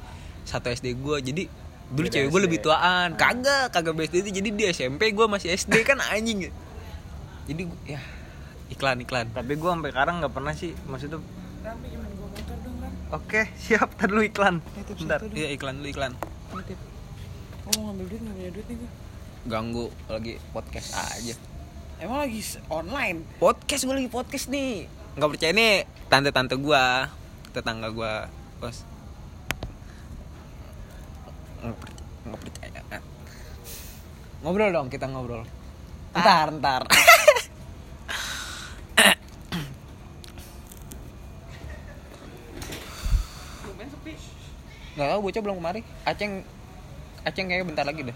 [0.47, 1.19] satu SD gua.
[1.19, 1.51] Jadi
[1.93, 2.41] dulu Beda cewek SD.
[2.41, 3.07] lebih tuaan.
[3.13, 3.17] Ah.
[3.17, 4.31] Kagak, kagak BSD itu.
[4.41, 6.51] Jadi di SMP gua masih SD kan anjing ya.
[7.45, 8.01] Jadi gua- ya
[8.65, 9.29] iklan iklan.
[9.29, 11.21] Tapi gue sampai sekarang nggak pernah sih maksud tuh.
[13.13, 13.93] Oke, siap.
[13.93, 14.59] Tar dulu iklan.
[14.97, 15.21] Bentar.
[15.29, 16.13] Iya iklan dulu iklan.
[17.65, 18.89] Oh mau ngambil duit nggak punya duit nih gue
[19.45, 21.33] Ganggu lagi podcast aja.
[21.97, 24.89] Emang lagi online Podcast gua lagi podcast nih.
[25.15, 25.73] Nggak percaya nih
[26.05, 27.09] tante-tante gua,
[27.53, 28.81] tetangga gua, bos.
[31.65, 32.99] Nggak percaya, nggak percaya.
[34.45, 35.41] Ngobrol dong kita ngobrol.
[36.13, 36.85] Ntar, ntar.
[44.95, 45.83] Gak tau bocah belum kemari.
[46.07, 46.47] Aceng,
[47.27, 48.15] Aceng kayaknya bentar lagi deh.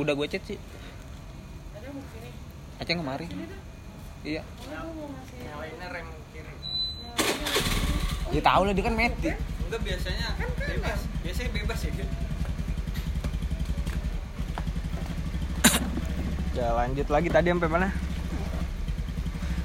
[0.00, 0.56] Udah gue chat sih.
[2.80, 3.28] Aceng kemari.
[4.24, 4.40] Iya.
[8.32, 9.28] Ya tahu lah dia kan meti.
[9.68, 11.00] Enggak biasanya bebas.
[11.20, 11.92] Biasanya bebas ya.
[16.54, 17.88] Ya lanjut lagi tadi sampai mana?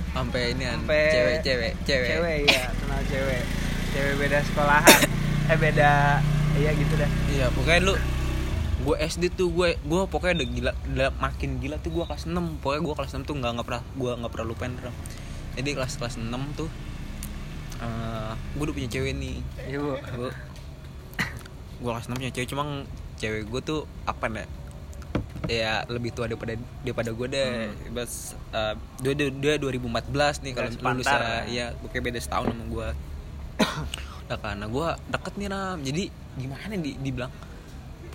[0.10, 2.08] Sampai ini an Sampai cewek cewek cewek.
[2.10, 3.42] Cewek ya, kenal cewek.
[3.94, 5.00] Cewek beda sekolahan.
[5.50, 5.92] eh beda
[6.58, 7.10] iya gitu dah.
[7.30, 7.94] Iya, pokoknya lu
[8.80, 12.64] gue SD tuh gue gue pokoknya udah gila udah makin gila tuh gue kelas 6
[12.64, 14.96] pokoknya gue kelas 6 tuh nggak nggak pernah gue nggak pernah lupain Ram.
[15.60, 16.72] jadi kelas kelas 6 tuh
[17.84, 20.00] eh gue udah punya cewek nih Iya, Bu.
[20.00, 20.32] gue
[21.76, 22.64] gue kelas 6 punya cewek cuma
[23.20, 24.48] cewek gue tuh apa nih
[25.50, 26.54] ya lebih tua daripada
[26.86, 27.50] daripada gue deh.
[27.90, 31.10] Bas eh, dia dia dia 2014 nih kalau lulus
[31.50, 32.90] ya pokoknya beda setahun sama gue
[34.30, 35.78] nah karena gue deket nih ram.
[35.82, 36.04] Jadi
[36.38, 37.34] gimana di dibilang?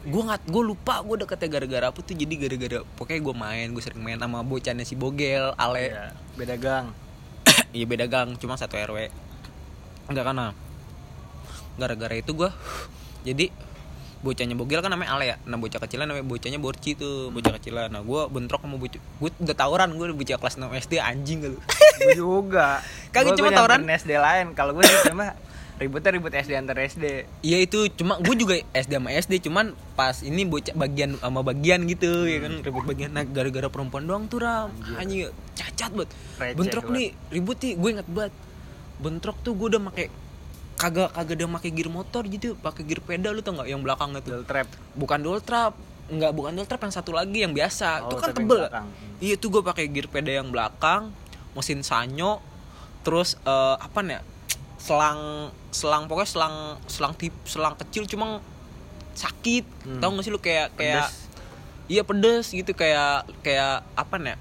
[0.07, 2.15] Gue nggak gue lupa gue deketnya gara-gara apa tuh.
[2.15, 5.91] Jadi gara-gara pokoknya gue main gue sering main sama bocahnya si Bogel Ale.
[5.91, 6.05] Iya,
[6.39, 6.87] beda gang.
[7.77, 9.09] iya beda gang cuma satu rw
[10.11, 10.53] enggak karena
[11.81, 12.51] gara-gara itu gue
[13.29, 13.47] jadi
[14.25, 17.93] bocahnya bogel kan namanya Ale ya nah bocah kecilan namanya bocahnya borci tuh bocah kecilan
[17.93, 21.39] nah gue bentrok sama bocah gue udah tawuran gue udah bocah kelas 6 SD anjing
[21.45, 21.59] gitu
[21.95, 22.83] Gue juga.
[23.15, 23.87] Kagak cuma tawuran.
[23.87, 24.47] SD lain.
[24.59, 25.39] Kalau gue cuma
[25.75, 27.27] ributnya ribut SD antar SD.
[27.43, 31.83] Iya itu cuma gue juga SD sama SD cuman pas ini bocah bagian sama bagian
[31.91, 36.55] gitu ya kan ribut bagian nah gara-gara perempuan doang tuh ram anjing cacat banget Receh
[36.55, 36.95] bentrok banget.
[36.95, 38.35] nih ribut nih gue inget banget
[39.03, 40.11] bentrok tuh gue udah make
[40.75, 44.19] kagak kagak udah make gear motor gitu pakai gear pedal lu tau nggak yang belakangnya
[44.19, 44.69] tuh Dual trap.
[44.93, 45.73] bukan dual trap
[46.07, 48.87] nggak bukan dual trap yang satu lagi yang biasa Oh, itu kan tebel belakang.
[49.19, 51.15] iya tuh gue pakai gear pedal yang belakang
[51.53, 52.43] mesin sanyo
[53.01, 54.23] terus eh, apa nih ya,
[54.77, 55.21] selang
[55.71, 58.43] selang pokoknya selang selang tip selang kecil cuma
[59.13, 60.01] sakit Hmm.
[60.01, 61.15] tau gak sih lu kayak kayak Pedes.
[61.87, 64.37] iya pedes gitu kayak kayak apa nih ya,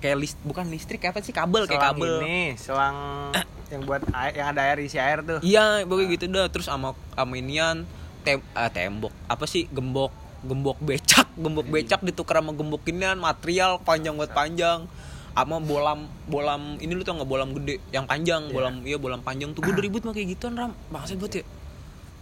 [0.00, 2.96] kayak list bukan listrik kayak apa sih kabel kayak Selang kabel ini, selang
[3.74, 5.38] yang buat air, yang ada air isi air tuh.
[5.42, 6.46] Iya, pokoknya gitu dah.
[6.48, 7.82] Terus sama sama inian
[8.22, 9.10] tem ah, tembok.
[9.26, 14.86] Apa sih gembok gembok becak, gembok becak ditukar sama gembok inian material panjang buat panjang.
[15.34, 18.54] Sama bolam bolam ini lu tau nggak bolam gede yang panjang, Iya.
[18.54, 20.72] bolam iya bolam panjang tuh gue ribut mah kayak gituan ram.
[20.94, 21.42] Maksud buat ya.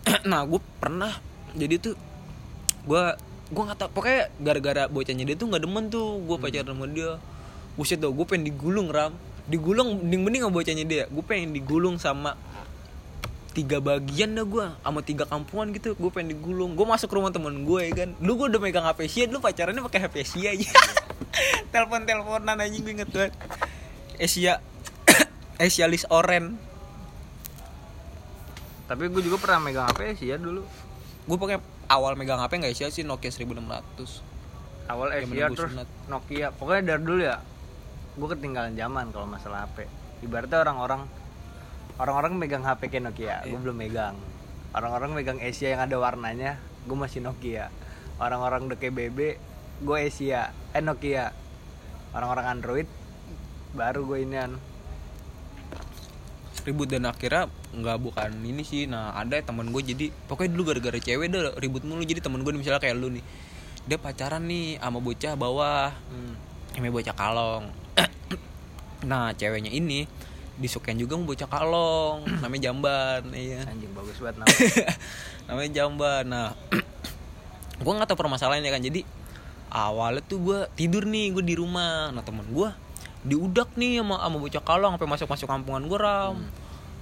[0.31, 1.13] nah, gue pernah
[1.53, 1.95] jadi tuh
[2.89, 3.05] gue
[3.53, 7.21] gue nggak tau pokoknya gara-gara bocahnya dia tuh nggak demen tuh gue pacaran sama dia
[7.77, 9.13] buset tuh gue pengen digulung ram
[9.53, 11.05] digulung mending mending sama bocahnya dia.
[11.13, 12.41] Gue pengen digulung sama
[13.53, 15.93] tiga bagian dah gue sama tiga kampungan gitu.
[16.01, 16.73] Gue pengen digulung.
[16.73, 18.17] Gue masuk ke rumah temen gue ya kan.
[18.25, 20.73] Lu gue udah megang hp Sia lu pacarannya pakai hp Sia aja.
[21.73, 23.37] Telepon teleponan aja gue inget banget.
[24.17, 24.65] Asia
[25.63, 26.57] Asialis Oren.
[28.89, 30.65] Tapi gue juga pernah megang HP sih ya dulu.
[31.23, 33.07] gue pakai awal megang HP nggak Asia sih?
[33.07, 35.89] Nokia 1600 Awal Asia terus sunat.
[36.11, 36.51] Nokia.
[36.53, 37.39] Pokoknya dari dulu ya.
[38.13, 39.89] Gue ketinggalan zaman kalau masalah HP.
[40.21, 41.03] Ibaratnya orang-orang
[41.97, 43.59] orang-orang megang HP kayak Nokia, gue Iya.
[43.59, 44.17] belum megang.
[44.73, 47.69] Orang-orang megang Asia yang ada warnanya, gue masih Nokia.
[48.17, 49.19] Orang-orang udah kayak BB,
[49.81, 51.33] gue Asia, eh Nokia.
[52.11, 52.89] Orang-orang Android
[53.73, 54.53] baru gue inian.
[56.63, 60.95] ribut dan akhirnya nggak bukan ini sih nah ada teman gue jadi pokoknya dulu gara-gara
[60.95, 63.25] cewek dah ribut mulu jadi temen gue misalnya kayak lu nih
[63.83, 66.39] dia pacaran nih sama bocah bawah Hmm.
[66.79, 67.65] namanya bocah kalong
[69.03, 70.07] nah ceweknya ini
[70.61, 73.65] disukain juga sama bocah kalong namanya jamban iya.
[73.65, 74.49] Anjing bagus banget nama.
[75.49, 76.25] namanya jamban.
[76.29, 76.49] Nah
[77.83, 78.83] gue nggak tahu permasalahannya kan.
[78.85, 79.01] Jadi
[79.73, 82.13] awalnya tuh gue tidur nih gue di rumah.
[82.13, 82.69] Nah temen gue
[83.23, 86.37] diudak nih sama sama bocah kalong sampai masuk masuk kampungan gue ram.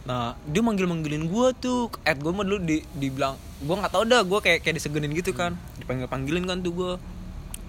[0.06, 1.90] Nah dia manggil manggilin gue tuh.
[2.06, 5.34] At gue mah dulu di dibilang gue nggak tahu dah gue kayak kayak disegenin gitu
[5.34, 5.58] kan.
[5.76, 6.92] Dipanggil panggilin kan tuh gue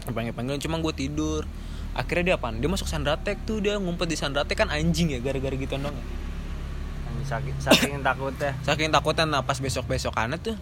[0.01, 1.45] dipanggil panggilin cuma gue tidur
[1.91, 5.55] akhirnya dia apa dia masuk sandratek tuh dia ngumpet di sandratek kan anjing ya gara-gara
[5.55, 8.51] gitu dong Anjing saking, saking takutnya.
[8.63, 10.57] saking takutnya nah pas besok besokannya tuh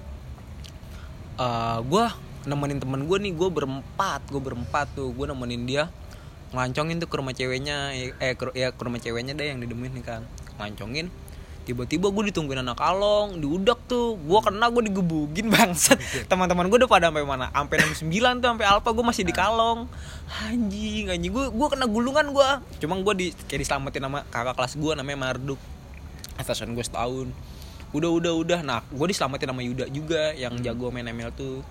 [1.39, 2.05] eh gue
[2.49, 5.83] nemenin temen gue nih gue berempat gue berempat tuh gue nemenin dia
[6.49, 10.05] ngelancongin tuh ke rumah ceweknya eh ke, ya ke rumah ceweknya deh yang didemin nih
[10.05, 10.21] kan.
[10.57, 11.13] Ngelancongin
[11.67, 14.15] tiba-tiba gue ditungguin anak kalong diudak tuh.
[14.19, 17.51] Gue kena gue digebugin bangset teman-teman gue udah pada sampai mana?
[17.51, 19.89] Sampai 69 tuh sampai alpha gue masih di kalong.
[20.47, 21.31] Anjing anjing.
[21.31, 22.49] Gue gue kena gulungan gue
[22.83, 25.59] cuma gue di kayak diselamatin sama kakak kelas gue namanya Marduk.
[26.39, 27.31] Atasan gue setahun.
[27.91, 28.59] Udah udah udah.
[28.63, 31.61] Nah gue diselamatin sama Yuda juga yang jago main ML tuh.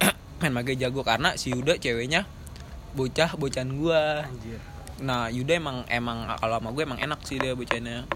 [0.44, 2.28] Main mage jago karena si Yuda ceweknya
[2.96, 4.02] bocah bocahan gue
[5.04, 8.08] nah Yuda emang emang kalau sama gue emang enak sih dia bocahnya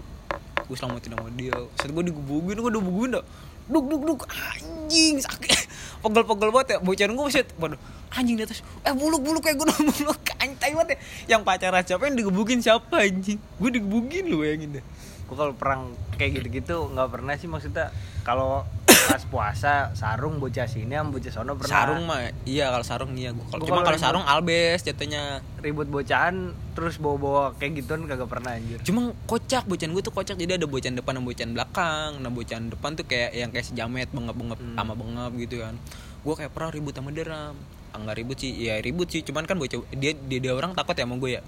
[0.71, 1.51] gue selamatin sama dia.
[1.75, 3.25] Saat gue digebukin gue digebukin dah.
[3.67, 4.21] Duk duk duk.
[4.31, 5.67] Anjing sakit.
[6.07, 6.77] Pegel pegel banget ya.
[6.79, 7.79] Bocahan gue masih waduh.
[8.15, 8.63] Anjing di atas.
[8.87, 10.19] Eh buluk buluk kayak gue buluk.
[10.39, 10.97] Anjing banget ya.
[11.35, 13.39] Yang pacaran siapa yang digebukin siapa anjing?
[13.59, 14.83] Gue digebukin lu bayangin deh.
[15.27, 17.91] Gue kalau perang kayak gitu-gitu nggak pernah sih maksudnya.
[18.23, 18.63] Kalau
[19.03, 21.71] pas puasa sarung bocah sini sama bocah sono pernah.
[21.71, 23.31] Sarung mah iya kalau sarung iya.
[23.31, 25.39] Gua cuma kalau kalau ribut- sarung albes jatuhnya.
[25.57, 26.35] Ribut bocahan
[26.71, 28.79] terus bawa-bawa kayak gituan kagak pernah anjir.
[28.81, 30.35] Cuma kocak bocahan gue tuh kocak.
[30.35, 32.09] Jadi ada bocahan depan dan bocahan belakang.
[32.17, 34.75] Nah bocahan depan tuh kayak yang kayak sejamet bengap bengap Hmm.
[34.75, 35.75] sama bengap gitu kan.
[36.21, 37.55] Gue kayak pernah ribut sama dia ram
[37.91, 38.55] Ah, nggak ribut sih.
[38.55, 39.19] Ya ribut sih.
[39.19, 41.43] Cuman kan bocah dia dia, dia orang takut ya sama gue ya.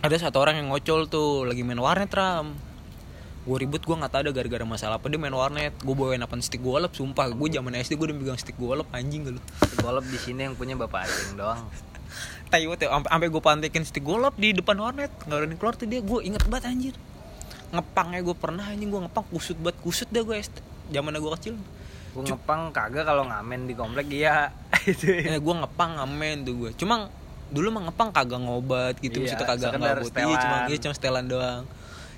[0.00, 2.56] Ada satu orang yang ngocol tuh lagi main warnet ram
[3.40, 5.08] gue ribut gue nggak tahu ada gara-gara masalah apa.
[5.08, 7.32] Dia main warnet gue bawain apa stick golep sumpah.
[7.32, 9.42] Gue zaman SD gue udah megang stick golep anjing gak lu
[9.80, 11.64] golop di sini yang punya bapak asing doang.
[12.50, 15.12] Banget ya sampai gue pantekin stick golop di depan warnet.
[15.24, 16.00] Nggak berani keluar tuh dia.
[16.04, 16.94] Gue inget banget anjir.
[17.72, 18.88] Ngepangnya gue pernah anjing.
[18.92, 20.36] Gue ngepang kusut banget kusut dah gue
[20.92, 21.54] zaman gue kecil.
[22.10, 24.52] Gue ngepang kagak kalau ngamen di komplek iya.
[24.90, 27.08] Itu eh gue ngepang ngamen tuh gue cuma
[27.50, 29.22] dulu mah ngepang kagak ngobat gitu.
[29.22, 31.64] Iya, maksudnya kagak ngabut iya cuma iya cuma setelan doang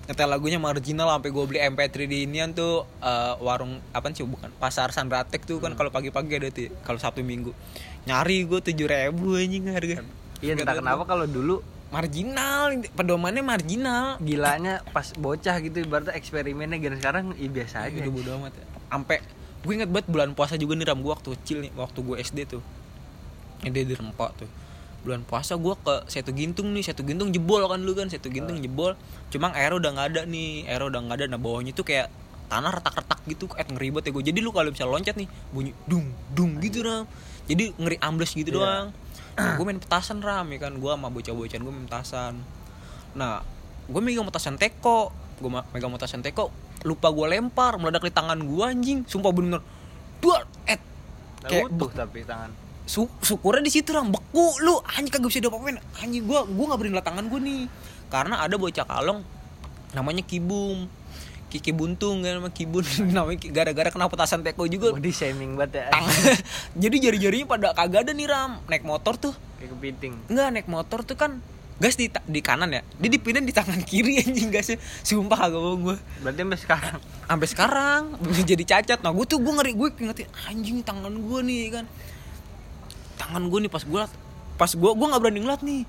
[0.03, 4.51] ngetel lagunya marginal sampai gue beli MP3 di inian tuh eh, warung apa sih bukan
[4.57, 5.71] pasar Sandratek tuh Hmm.
[5.71, 7.55] kan kalau pagi-pagi ada tuh kalau Sabtu Minggu
[8.03, 10.03] nyari gue tujuh ribu anjing harga
[10.39, 16.97] iya entah kenapa kalau dulu marginal pedomannya marginal gilanya pas bocah gitu ibaratnya eksperimennya gini
[16.99, 18.65] sekarang iya biasa aja udah bodo amat ya.
[18.89, 19.19] Sampai
[19.63, 22.39] gue inget banget bulan puasa juga nih ram gue waktu kecil nih, waktu gue SD
[22.51, 22.63] tuh.
[23.63, 24.51] SD di Rempak tuh.
[25.03, 28.59] Bulan puasa gue ke Setu Gintung nih, Setu Gintung jebol kan lu kan, Setu Gintung
[28.59, 28.95] jebol.
[29.29, 31.27] Cuma air udah nggak ada nih, air udah nggak ada.
[31.27, 32.07] Nah bawahnya tuh kayak
[32.47, 34.25] tanah retak-retak gitu, kayak ngeri banget ya gue.
[34.31, 37.05] Jadi lu kalau misalnya loncat nih, bunyi dung dung gitu ram.
[37.45, 38.59] Jadi ngeri ambles gitu Iya.
[38.59, 38.87] doang.
[39.33, 42.37] Nah, gue main petasan ram ya kan, gue sama bocah-bocahan gue main petasan.
[43.17, 43.41] Nah,
[43.89, 45.09] gue megang petasan teko,
[45.41, 46.53] gue megang petasan teko,
[46.85, 49.65] lupa gue lempar, meledak di tangan gue anjing, sumpah bener.
[50.21, 50.77] Dua, eh,
[51.43, 54.83] Nah, kayak utuh tapi tangan su syukurnya di situ ram beku lu.
[54.97, 57.67] Anjing kagak bisa diapa-apain anjing gua gua nggak liat tangan gua nih.
[58.13, 59.21] Karena ada bocah kalong
[59.97, 60.89] namanya kibum.
[61.53, 62.81] Kiki buntung kan nama kibun.
[63.13, 64.89] Namanya gara-gara kena petasan teko juga.
[64.97, 65.93] Body shaming banget ya.
[66.89, 68.57] Jadi jari-jarinya pada kagak ada nih ram.
[68.73, 69.37] Naik motor tuh.
[69.61, 70.17] Kayak kepiting.
[70.33, 71.45] Enggak naik motor tuh kan
[71.77, 72.81] gas di di kanan ya.
[72.97, 77.01] Dia dipindahin di tangan kiri anjing gasnya sumpah kagak bohong gue berarti sampai sekarang?
[77.29, 78.03] Sampai sekarang.
[78.25, 78.99] Bisa jadi cacat.
[79.05, 81.85] Nah gue tuh gue ngeri gue ngerti anjing tangan gue nih kan
[83.23, 84.03] tangan gue nih pas gue
[84.59, 85.83] pas gue gue nggak berani ngeliat nih.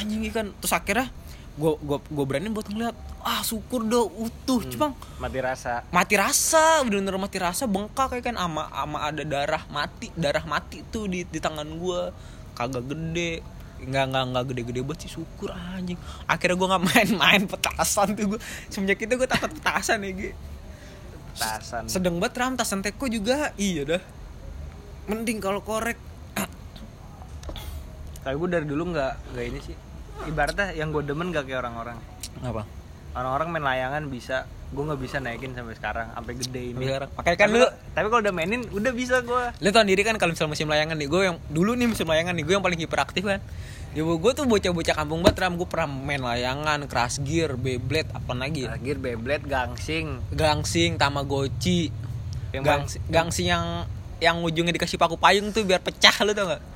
[0.00, 1.08] Anjing nih kan terus akhirnya
[1.56, 5.80] gue gue gue berani buat ngeliat ah syukur dah utuh cuma mati rasa.
[5.88, 10.84] Mati rasa bener-bener mati rasa bengkak kayak kan ama ama ada darah mati darah mati
[10.92, 12.00] tuh di di tangan gue
[12.52, 13.40] kagak gede.
[13.76, 15.96] Nggak nggak nggak gede-gede banget sih syukur anjing.
[16.28, 20.32] Akhirnya gue nggak main-main petasan tuh gue semenjak itu gue takut petasan ya gue
[21.36, 22.52] tasan sedang banget ram.
[22.56, 23.52] Tasan teko juga.
[23.56, 24.02] Iya dah.
[25.08, 25.96] Mending kalau korek
[28.26, 29.76] tapi gue dari dulu nggak nggak ini sih.
[30.26, 31.94] Ibaratnya yang gue demen gak kayak orang-orang.
[32.42, 32.66] Apa?
[33.14, 34.50] Orang-orang main layangan bisa.
[34.74, 36.90] Gue nggak bisa naikin sampai sekarang sampai gede ini.
[36.90, 37.10] Sekarang.
[37.14, 40.18] Makanya kan tapi, lu tapi kalau udah mainin udah bisa gue lu tau sendiri kan
[40.18, 42.80] kalau misalnya musim layangan nih gue yang dulu nih musim layangan nih gue yang paling
[42.82, 43.38] hiperaktif kan.
[43.94, 45.54] Ya gue tuh bocah-bocah kampung banget ram.
[45.54, 48.74] Gue pernah main layangan crash gear beyblade apa lagi ya?
[48.74, 50.18] Akhir Beyblade gangsing.
[50.34, 51.94] Gangsing tamagotchi.
[52.50, 53.86] Yang gangsing gangsing yang
[54.18, 56.75] yang ujungnya dikasih paku payung tuh biar pecah lu tau gak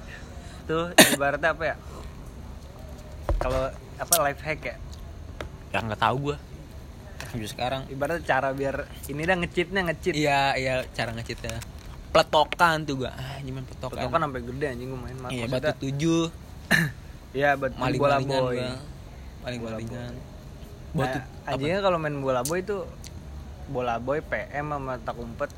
[0.71, 0.85] tuh
[1.19, 1.77] ibaratnya apa ya?
[3.43, 3.63] Kalau
[3.99, 4.77] apa life hack ya?
[5.75, 6.37] Ya nggak tahu gue
[7.31, 7.81] sampai sekarang.
[7.87, 10.13] Ibaratnya cara biar ini dah ngecitnya ngecit.
[10.15, 11.59] Iya iya cara ngecitnya.
[12.11, 13.15] Peletokan tuh gua.
[13.15, 14.03] Ah gimana peletokan.
[14.03, 16.25] Itu kan sampai gede anjing gue main iya Maksudnya- batu tujuh.
[17.31, 18.59] Iya, batu maling bola boy.
[18.59, 18.75] gua.
[19.47, 20.11] Maling Bola Nah,
[20.91, 22.83] batu anjingnya kalau main bola boy itu
[23.71, 25.51] bola boy PM sama tak umpet.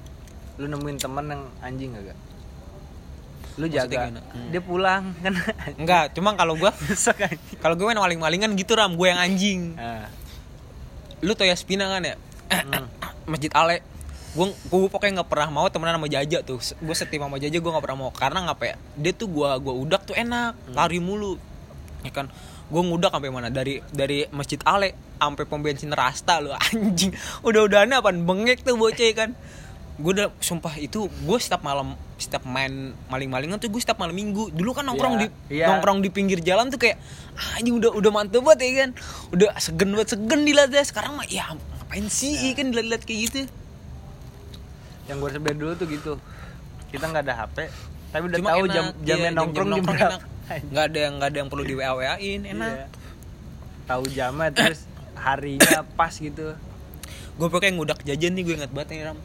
[0.60, 2.12] Lu nemuin temen yang anjing gak
[3.60, 4.08] lu jaga?
[4.08, 4.48] Hmm.
[4.48, 5.32] dia pulang kan?
[5.76, 6.72] Enggak cuma kalau gua
[7.60, 8.96] kalau gue main maling malingan gitu ram.
[8.96, 9.76] Gue yang anjing.
[9.76, 10.08] Nah,
[11.20, 12.16] lu tau ya Spina kan ya?
[12.48, 12.88] Hmm.
[13.30, 13.84] masjid Ale.
[14.32, 16.58] Gue gue pokoknya nggak pernah mau temenan sama Jaja tuh.
[16.80, 18.10] Gue setim sama Jaja gue nggak pernah mau.
[18.12, 18.76] Karena ngapa ya?
[18.96, 21.36] Dia tuh gue gua udak tuh enak lari mulu.
[22.00, 22.32] Ya kan?
[22.72, 23.52] Gue ngudak sampai mana?
[23.52, 27.12] Dari dari masjid Ale sampai pom bensin Rasta lu anjing.
[27.44, 29.30] Udah udahannya apa bengek tuh bocah ya kan
[29.94, 32.70] gue udah sumpah itu gue setiap malam setiap main
[33.06, 34.48] maling-malingan tuh gue setiap malam minggu.
[34.50, 35.66] Dulu kan nongkrong Iya, di iya.
[35.66, 36.96] nongkrong di pinggir jalan tuh kayak
[37.32, 38.90] "Ah, anjing udah udah mantep banget ya kan?
[39.30, 43.38] Udah segen banget segen dilihatnya sekarang mah ya ngapain sih ya kan dilihat kayak gitu?
[45.04, 46.12] Yang gue sebelah dulu tuh gitu.
[46.88, 47.58] Kita nggak ada HP
[48.08, 50.12] tapi udah Cuma tahu enak, jam iya, jamnya jam-jam nongkrong jam nongkrong berapa.
[50.12, 50.22] enak.
[50.68, 52.86] nggak ada yang nggak ada yang perlu di wa wain enak Iya.
[53.82, 54.80] tahu jamnya terus
[55.24, 56.46] harinya pas gitu.
[57.32, 59.18] Gue pakai ngudak jajan nih gue ingat banget nih ram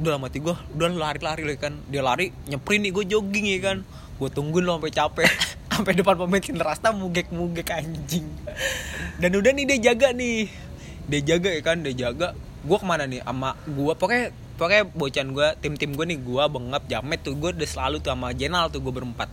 [0.00, 1.76] udah mati gue udah lari-lari lah kan.
[1.92, 3.78] Dia lari nyeprin nih gue jogging ya kan.
[4.16, 5.28] Gue tungguin lo sampai capek.
[5.70, 8.26] Sampai depan pom bensin rasta mugek mugek anjing.
[9.16, 10.50] Dan udah nih dia jaga nih.
[11.08, 12.36] Dia jaga ya kan dia jaga.
[12.66, 13.24] Gue ke mana nih?
[13.24, 17.32] Sama gue pokoknya pokoknya bocan gue tim tim gue nih gue bengap jamet tuh.
[17.38, 19.30] Gue udah selalu tuh sama Jenal tuh gue berempat.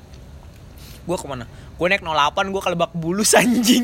[1.03, 1.49] Gue ke mana?
[1.75, 3.83] Gue naik 08 gue ke lebak bulus anjing.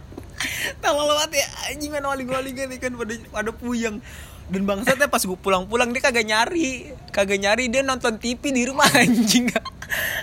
[0.80, 4.00] Tolol banget ya anjing kan nih kan pada pada puyeng
[4.46, 6.94] dan bangsatnya pas gue pulang-pulang dia kagak nyari.
[7.10, 9.50] Kagak nyari dia nonton TV di rumah anjing.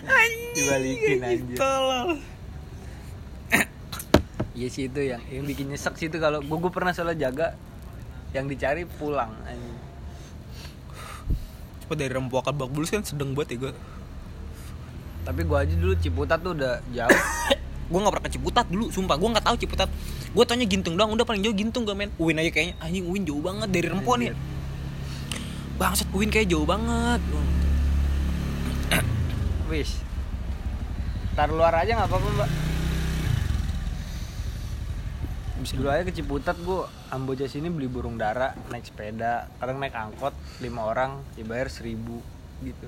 [0.08, 1.20] Anjing Dibalikin,
[1.60, 2.20] tolol.
[4.54, 7.58] Iya sih itu yang yang bikin nyesek sih itu kalau gue gue pernah salah jaga
[8.32, 9.78] yang dicari pulang anjing.
[11.84, 13.74] Coba dari rempuakan bak bulus kan sedeng banget ya gue
[15.24, 17.12] Tapi gue aja dulu Ciputat tuh udah jauh.
[17.92, 19.16] gue gak pernah ke Ciputat dulu sumpah.
[19.20, 19.90] Gue gak tahu Ciputat
[20.34, 23.22] gue tanya Gintung doang udah paling jauh Gintung gak men Uin aja kayaknya anjing Uin
[23.22, 24.34] jauh banget dari Rempo nih
[25.78, 27.22] bangsat Uin kayak jauh banget
[29.72, 30.02] Wis.
[31.34, 32.50] Tar luar aja nggak apa-apa mbak.
[35.64, 39.96] bisa Dulu aja ke Ciputat gue Amboja sini beli burung dara naik sepeda, kadang naik
[39.96, 42.22] angkot lima orang dibayar seribu
[42.62, 42.86] gitu.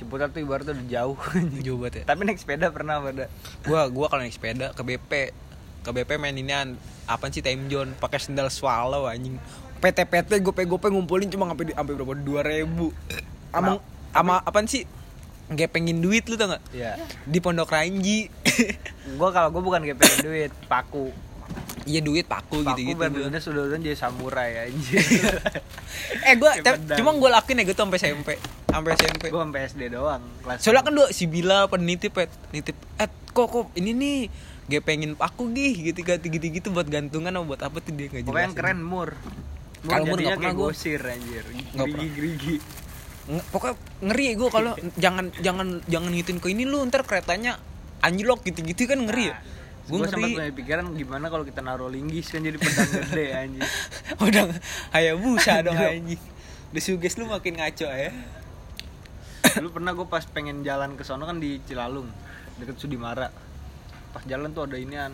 [0.00, 1.18] Ciputat tuh ibaratnya udah jauh.
[1.60, 3.28] jauh banget ya Tapi naik sepeda pernah pada.
[3.68, 5.12] gua gua kalau naik sepeda ke BP
[5.82, 9.36] ke BP main inian apa sih time zone pakai sendal swallow anjing
[9.78, 12.94] PT PT gope gope ngumpulin cuma sampai di- sampai berapa dua ribu
[13.50, 14.86] ama ama apaan sih
[15.48, 16.96] gepengin duit lu tau gak Iya.
[17.24, 18.30] di Pondok Ranji
[19.18, 21.10] Gue kalau gue bukan GP duit, paku.
[21.82, 25.02] iya duit paku, Paku gitu gitu bener-bener sudah udah jadi samurai anjir.
[26.22, 26.78] eh pedang.
[26.94, 28.28] cuma gua lakuin ya gitu sampai SMP
[28.64, 30.22] sampai SMP gue sampai SD doang.
[30.40, 34.18] Kelas soalnya kan dua si Bila apa nitip eh, nitip eh kok kok ini nih
[34.64, 38.24] gepengin paku gih gitu gitu gitu gitu buat gantungan atau buat apa tuh dia nggak
[38.24, 39.10] Pokoknya yang keren mur.
[39.82, 40.70] Mur Kalau Mur jadinya nggak pernah kayak gua.
[40.70, 41.44] gosir anjir.
[41.72, 42.54] Gerigi-gerigi.
[43.22, 44.72] Nge- pokoknya ngeri gue kalau
[45.04, 47.58] jangan jangan jangan ngituin ke ini lu ntar keretanya
[48.00, 49.38] anjlok gitu-gitu kan ngeri ya
[49.82, 53.62] gue Gue sempat punya pikiran gimana kalau kita naruh linggis kan jadi pedang gede anjir.
[54.20, 54.44] udah
[54.90, 56.18] hayabusa dong anjing
[56.70, 58.10] udah suges lu makin ngaco ya
[59.52, 62.06] Dulu pernah gue pas pengen jalan ke sono kan di Cilalung
[62.56, 63.30] deket Sudimara.
[64.12, 65.12] Pas jalan tuh ada inian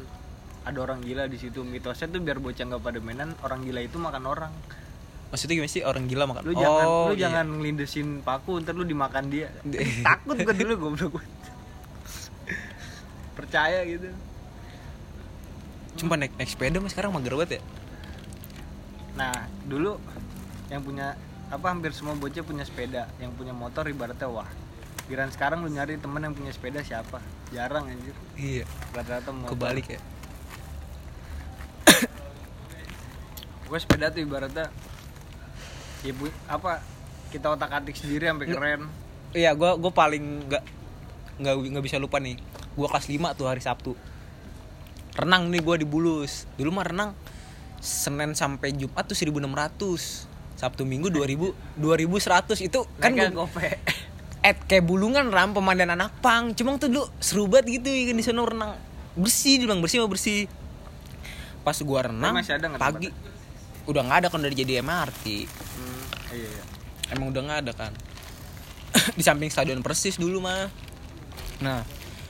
[0.66, 1.62] ada orang gila di situ.
[1.62, 4.52] Mitosnya tuh biar bocah nggak pada mainan orang gila itu makan orang.
[5.30, 5.82] Maksudnya gimana sih?
[5.86, 7.20] Orang gila makan lu jangan lu iya.
[7.28, 9.48] jangan ngelindesin paku ntar lu dimakan dia.
[10.06, 11.22] Takut gue dulu goblok.
[13.38, 14.10] Percaya gitu.
[16.00, 17.62] Cuma naik naik sepeda mas sekarang mager banget ya.
[19.14, 19.34] Nah
[19.68, 20.00] dulu
[20.68, 21.14] yang punya
[21.48, 23.08] apa hampir semua bocah punya sepeda.
[23.20, 24.48] Yang punya motor ibaratnya wah
[25.08, 27.18] Giran sekarang lu nyari temen yang punya sepeda siapa?
[27.48, 28.12] Jarang anjir.
[28.36, 29.56] iya Rata-rata motor.
[29.56, 30.00] kebalik ya
[33.64, 34.68] Gue sepeda tuh ibaratnya
[35.98, 36.78] ya bu, apa
[37.28, 38.82] kita otak atik sendiri sampai keren.
[39.32, 40.64] iya gue gue paling nggak
[41.38, 42.38] nggak nggak bisa lupa nih
[42.72, 43.92] gue kelas 5 tuh hari Sabtu
[45.12, 47.10] renang nih gue di Bulus dulu mah renang
[47.78, 49.42] Senin sampai Jumat tuh 1600
[50.54, 53.68] Sabtu Minggu 2000 2100 itu kan Kan gue gope.
[54.48, 56.56] At kayak bulungan ram pemandangan anak pang.
[56.56, 58.72] Cuma tuh dulu seru banget gitu ya di sana renang.
[59.14, 60.48] Bersih dibilang bersih mah bersih.
[61.60, 63.12] Pas gua renang masih ada pagi.
[63.84, 66.04] udah nggak ada kan udah jadi MRT Hmm,
[66.36, 66.64] iya, iya.
[67.08, 67.92] emang udah nggak ada kan.
[69.18, 70.68] Di samping stadion persis dulu mah.
[71.60, 71.84] Nah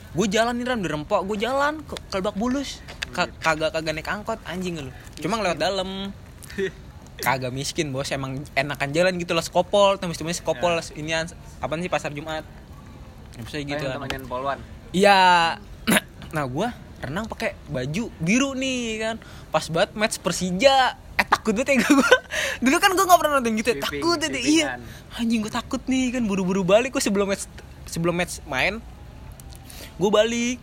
[0.09, 1.21] gue jalan nih ram di rempok.
[1.23, 2.79] Gue jalan ke kelbak bulus.
[3.11, 4.91] Ka- kagak kagak naik angkot anjing lu.
[5.19, 6.09] Cuma lewat dalam
[7.19, 11.11] kagak miskin bos emang enakan jalan gitu lah skopol temis-temis skopol ini
[11.59, 12.43] apa sih pasar Jumat
[13.39, 13.95] Ya, bisa gitu kan.
[13.95, 14.59] temannya Polwan.
[14.91, 15.19] Iya.
[16.35, 16.69] Nah, gua
[17.01, 19.15] renang pakai baju biru nih kan.
[19.49, 20.93] Pas banget match Persija.
[21.17, 22.05] Eh takut banget ya gua.
[22.63, 23.71] Dulu kan gua nggak pernah nonton gitu.
[23.73, 24.43] Sweeping, takut ya deh.
[24.43, 24.43] Iya.
[24.43, 24.79] sweepingan.
[25.17, 27.47] Anjing gua takut nih kan buru-buru balik gua sebelum match
[27.87, 28.77] sebelum match main.
[29.97, 30.59] Gua balik.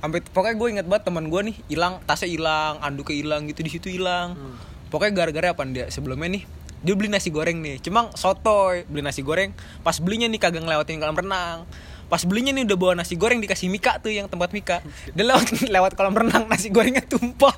[0.00, 3.70] Sampai pokoknya gue inget banget teman gua nih hilang, tasnya hilang, anduknya hilang gitu di
[3.70, 4.34] situ hilang.
[4.34, 4.56] Hmm.
[4.92, 6.44] Pokoknya gara-gara apa dia sebelumnya nih
[6.82, 9.54] dia beli nasi goreng nih, cuma sotoy beli nasi goreng.
[9.86, 11.62] Pas belinya nih kagak ngelewatin kolam renang.
[12.10, 14.82] Pas belinya nih udah bawa nasi goreng dikasih Mika tuh yang tempat Mika.
[15.14, 17.54] Dia lewat lewat kolam renang nasi gorengnya tumpah.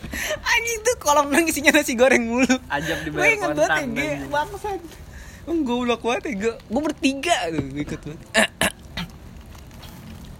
[0.56, 2.48] Anjing tuh kolam renang isinya nasi goreng mulu.
[2.72, 4.80] Ajab Gue dibayar inget banget ya, gue bangsat.
[5.44, 8.20] Gue blok banget ya, gue, gue bertiga tuh gue ikut banget.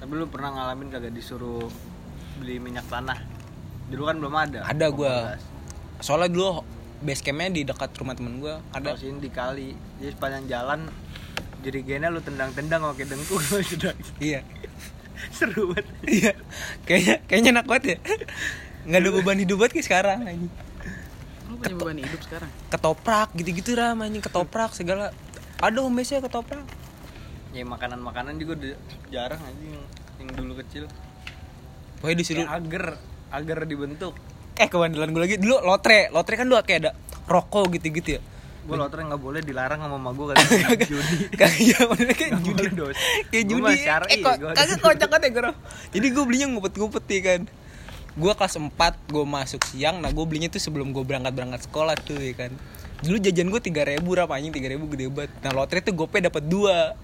[0.00, 1.68] Tapi lu pernah ngalamin kagak disuruh
[2.40, 3.20] beli minyak tanah?
[3.92, 4.58] Dulu kan belum ada.
[4.64, 5.36] Ada gua.
[6.02, 6.66] Soalnya dulu
[7.02, 8.94] base campnya di dekat rumah temen gue ada.
[8.94, 9.70] Kalau sini di kali.
[10.02, 10.80] Jadi sepanjang jalan
[11.62, 13.94] jerigennya lu tendang-tendang pakai dengkul sudah.
[14.22, 14.42] Iya.
[15.30, 15.86] Seru banget.
[16.02, 16.32] Iya.
[16.82, 17.96] Kayaknya kayaknya enak banget ya.
[18.82, 20.18] Nggak ada beban hidup banget kayak sekarang.
[21.46, 22.50] Lu punya beban hidup sekarang.
[22.66, 25.14] Ketoprak gitu-gitu ram anjing ketoprak segala.
[25.62, 26.66] Ada home base ketoprak.
[27.54, 28.74] Ya makanan-makanan juga udah
[29.14, 29.78] jarang anjing
[30.18, 30.90] yang dulu kecil.
[32.02, 32.98] Pokoknya disuruh agar
[33.30, 34.18] agar dibentuk.
[34.56, 35.36] Eh kebandelan gue lagi.
[35.40, 36.12] Dulu lotre.
[36.12, 36.90] Lotre kan dulu kayak ada
[37.28, 38.20] rokok gitu-gitu ya.
[38.62, 40.36] Gue lotre nggak boleh dilarang sama mama gue kan
[40.86, 41.16] judi.
[41.40, 42.54] kayak iya bener kayak judi.
[42.54, 42.98] boleh dosa.
[43.26, 43.74] kayak judi.
[43.82, 45.42] eh kok kagak kocak banget ya gue
[45.98, 47.40] jadi gue belinya ngumpet-ngumpet nih kan.
[48.12, 48.70] Gue kelas 4
[49.10, 49.98] gue masuk siang.
[49.98, 52.54] Nah gue belinya tuh sebelum gue berangkat berangkat sekolah tuh ya kan.
[53.02, 54.54] Dulu jajan gue tiga ribu berapa anjing.
[54.54, 55.34] tiga ribu gede banget.
[55.42, 56.94] Nah lotre tuh gue dapat dua.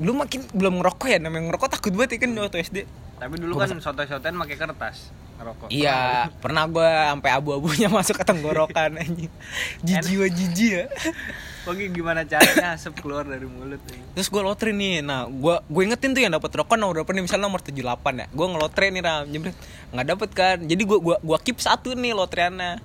[0.00, 1.18] Lu makin belum ngerokok ya?
[1.20, 2.78] Namanya ngerokok takut banget ya kan waktu SD.
[3.20, 5.68] Tapi dulu kan soto-sotoan pakai kertas ngerokok.
[5.72, 9.32] Iya, pernah gue sampai abu-abunya masuk ke tenggorokan anjing.
[9.80, 10.86] Jijik wa jijik ya.
[11.64, 14.00] Pokoknya gimana caranya asap keluar dari mulut nih.
[14.16, 15.04] Terus gue lotre nih.
[15.04, 17.80] Nah, gue gue ingetin tuh yang dapat rokok nomor berapa nih misalnya nomor 78
[18.20, 18.26] ya.
[18.32, 19.56] Gue ngelotre nih Ram, jebret.
[19.92, 20.56] Nggak dapet kan.
[20.64, 22.80] Jadi gue gua gua keep satu nih lotreannya.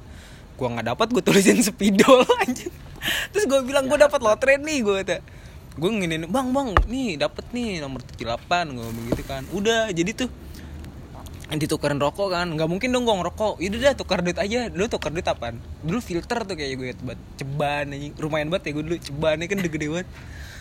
[0.56, 2.72] Gue nggak dapat, gue tulisin spidol anjing.
[3.32, 5.18] Terus gue bilang gue dapat lotre nih gue kata.
[5.76, 9.44] Gue nginin, "Bang, Bang, nih dapet nih nomor 78." Gue begitu kan.
[9.52, 10.32] Udah, jadi tuh
[11.53, 12.49] ditukerin rokok kan.
[12.49, 13.62] Nggak mungkin dong gue ngerokok.
[13.62, 14.73] Yaudah dah tukar duit aja.
[14.73, 15.62] Dulu tukar duit apaan?
[15.86, 18.13] Dulu filter tuh kayak gue buat ceban anjing.
[18.17, 18.97] Lumayan banget ya gue dulu.
[18.97, 20.08] Cebannya kan udah gede banget.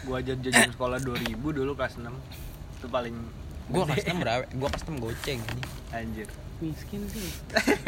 [0.05, 2.13] Gua jajan sekolah 2000 dulu kelas 6.
[2.77, 3.17] Itu paling
[3.73, 4.43] gue kelas 6 berapa?
[4.53, 5.69] Gue kelas 6 goceng anjing.
[5.97, 6.29] Anjir.
[6.61, 7.29] Miskin sih.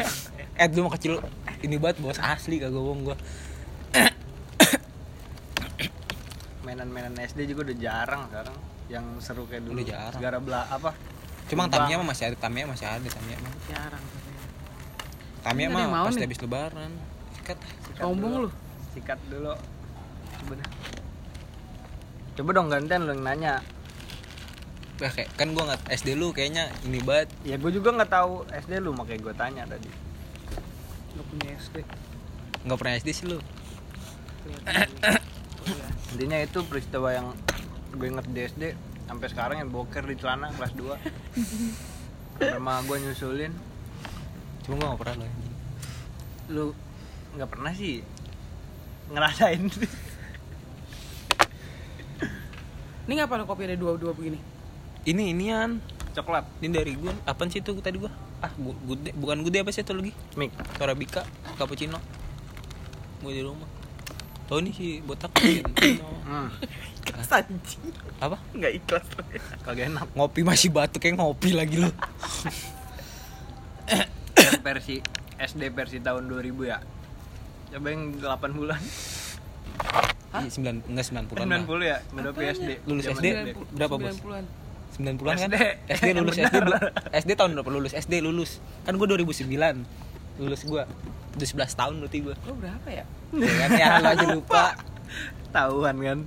[0.61, 1.21] eh dulu mah kecil.
[1.61, 2.17] Ini banget bos.
[2.17, 3.17] Asli kagak bohong gue
[6.65, 8.57] Mainan-mainan SD juga udah jarang sekarang.
[8.89, 9.77] Yang seru kayak dulu.
[9.77, 10.17] Udah jarang.
[10.17, 10.97] Segara bela apa?
[11.47, 11.87] Cuma Bang.
[11.87, 14.05] Tamiya mah masih ada Tamiya masih ada Tamiya mah Jarang.
[15.47, 16.23] Nggak ada mah nih.
[16.27, 16.91] habis lebaran
[17.47, 18.49] sikat Sikat Sombong lu.
[18.91, 19.53] Sikat dulu.
[20.37, 20.69] Coba dah.
[22.35, 23.53] Coba dong gantian lu yang nanya.
[24.97, 28.49] Bah, kayak, kan gue nggak SD lu kayaknya ini banget Ya gue juga nggak tahu
[28.49, 29.89] SD lu makanya gue tanya tadi.
[31.15, 31.85] Lu punya SD.
[32.67, 33.39] nggak pernah SD sih lu
[36.11, 37.31] Intinya itu peristiwa yang
[37.95, 38.63] gue inget di SD
[39.07, 43.53] sampai sekarang yang boker di celana kelas 2 sama gue nyusulin.
[44.61, 45.53] Cuma gue nggak pernah lu anjing.
[46.47, 46.65] lu
[47.33, 47.95] nggak pernah sih
[49.07, 49.63] ngerasain.
[53.07, 54.39] Ini ngapa lu kopi ada dua-dua begini?
[55.07, 55.79] ini inian.
[56.11, 56.43] Coklat.
[56.59, 59.81] Ini dari gue apaan sih itu tadi gue ah gu- gude bukan gude apa sih
[59.81, 60.11] itu lagi?
[60.35, 60.51] Mik.
[60.75, 61.23] Torabika
[61.55, 62.03] cappuccino.
[63.23, 63.63] Gue di rumah.
[64.45, 65.31] Tahu nih si botak.
[66.27, 66.51] Hmm,
[67.17, 67.81] Ikhlas anjing.
[68.17, 69.05] apa Enggak ikhlas.
[69.61, 71.89] kagak enak ngopi masih batuk kayak ngopi lagi lu
[74.59, 75.01] versi
[75.35, 76.77] SD versi tahun 2000 ya
[77.69, 78.81] coba yang 8 bulan
[80.27, 80.43] Hah?
[80.43, 82.51] Iya, sembilan enggak sembilan puluh 90 ya, menurut Apanya?
[82.53, 82.69] SD.
[82.83, 83.27] Lulus SD?
[83.71, 84.17] Berapa, Bos?
[84.17, 84.45] 90-an.
[84.89, 85.57] sembilan puluhan kan SD.
[85.93, 86.57] SD lulus SD.
[87.15, 88.51] SD tahun berapa lulus SD lulus
[88.83, 89.47] kan gue 2009
[90.37, 90.83] lulus gue
[91.37, 93.05] udah 11 tahun berarti gue Lo berapa ya?
[93.31, 94.63] ya kan ya lo aja lupa
[95.55, 96.19] Tahuan kan.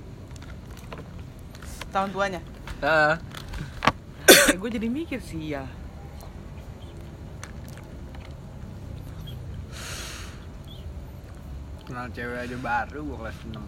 [1.91, 2.41] Tahun tuanya.
[2.79, 3.13] Heeh.
[4.47, 5.63] Eh, gue jadi mikir sih ya.
[11.81, 13.59] Kenal cewek aja baru gua kelas 6.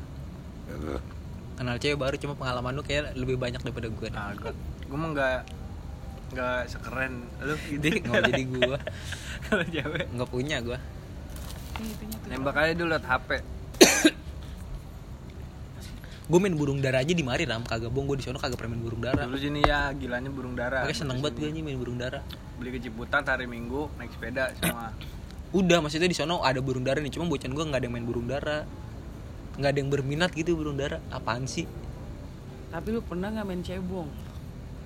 [1.53, 4.51] kenal cewek baru cuma pengalaman lu kayak lebih banyak daripada gue Nah, gua,
[4.89, 5.39] gua mah enggak
[6.33, 7.13] enggak sekeren
[7.43, 7.77] lu gitu.
[7.77, 8.77] jadi nggak mau jadi gue
[9.45, 10.77] Kalau cewek nggak punya gue
[11.77, 12.29] tuh.
[12.31, 13.29] nembak aja dulu liat HP.
[16.23, 18.73] Gue main burung dara aja di mari ram kagak bohong gue di sana kagak pernah
[18.73, 20.81] main burung dara Dulu sini ya gilanya burung dara.
[20.81, 22.23] Makanya seneng banget gue nih main burung dara
[22.55, 24.95] Beli ke Ciputat hari Minggu naik sepeda semua.
[25.51, 28.05] udah maksudnya di sana ada burung dara nih cuma bocan gue nggak ada yang main
[28.05, 28.63] burung dara
[29.53, 31.67] nggak ada yang berminat gitu burung dara apaan sih
[32.69, 34.09] Tapi lu pernah nggak main cebong?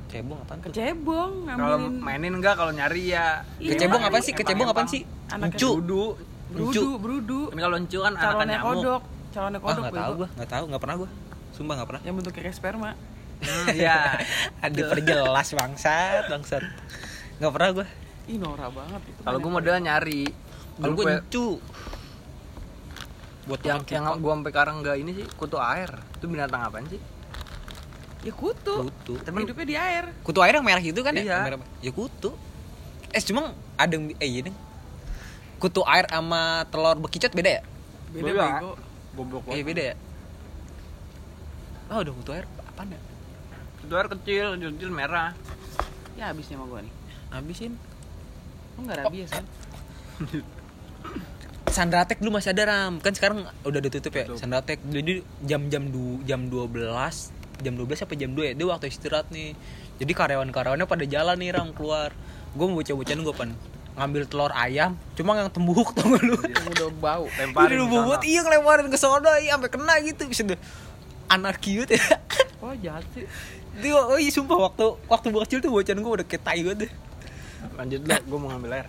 [0.08, 3.44] cebong apaan tuh Kecebong Kalau ngambilin mainin enggak kalau nyari ya.
[3.58, 5.70] Iya, kecebong apa sih kecebong apaan sih Anak Encu.
[5.78, 6.06] Brudu.
[6.48, 7.42] Brudu, brudu.
[7.48, 8.68] Kan kalau encu kan Calonnya nyamuk.
[8.80, 9.84] kodok, calonnya ah kodok.
[9.84, 10.16] nggak tahu bego.
[10.18, 11.10] gue nggak tahu nggak pernah gue
[11.58, 12.92] sumpah nggak pernah Yang bentuknya kayak sperma.
[13.38, 13.98] Hmm, iya.
[14.66, 16.64] ada perjelas bangsat bangsat
[17.38, 17.88] nggak pernah gue
[18.28, 19.22] Ih norak banget itu.
[19.22, 20.24] Kalau gua model nyari.
[20.76, 21.48] kalau gue encu
[23.48, 25.88] buat yang yang gua sampai sekarang enggak ini sih kutu air.
[26.14, 27.00] Itu binatang apaan sih?
[28.20, 28.84] Ya kutu.
[28.84, 30.06] kutu Temen- Hidupnya di air.
[30.22, 31.24] kutu air yang merah itu kan Iya.
[31.24, 32.36] ya merah- ya kutu
[33.08, 34.56] eh cuma ada yang eh iya deh
[35.58, 37.62] kutu air sama telur bekicot beda ya
[38.10, 38.44] Beda Beda.
[38.52, 38.72] bego.
[39.16, 39.96] Goblok eh beda ya
[41.88, 43.00] oh udah kutu air apaan ya?
[43.82, 45.32] Kutu air kecil, kecil merah.
[46.18, 46.94] Ya habisnya sama gua nih.
[47.28, 47.74] habisin.
[48.76, 49.46] Lu enggak rabies kan?
[51.68, 52.98] Sandratek dulu masih ada ram.
[53.04, 54.40] Kan sekarang udah ditutup ya Tutup.
[54.40, 56.82] Sandratek jadi jam-jam du jam 12
[57.58, 58.54] jam 12 apa jam 2 ya?
[58.56, 59.54] Dia waktu istirahat nih.
[59.98, 62.14] Jadi karyawan-karyawannya pada jalan nih ram keluar.
[62.56, 63.52] Gue mau bocah-bocahan gue pan.
[63.98, 66.38] Ngambil telur ayam cuma yang tembuk tau gak lu?
[66.38, 67.26] Yang udah bau.
[67.34, 68.26] Lemparin Udah sana.
[68.26, 70.24] iya ngelemparin ke sono iya sampai kena gitu.
[70.30, 70.58] Bisa deh
[71.30, 72.08] anarki gitu ya.
[72.58, 73.22] Oh jahat sih.
[73.78, 76.90] dia oh iya sumpah waktu waktu gue kecil tuh bocahan gue udah kayak tai banget
[76.90, 76.92] deh.
[77.78, 78.88] Lanjut lu, gua mau ngambil air.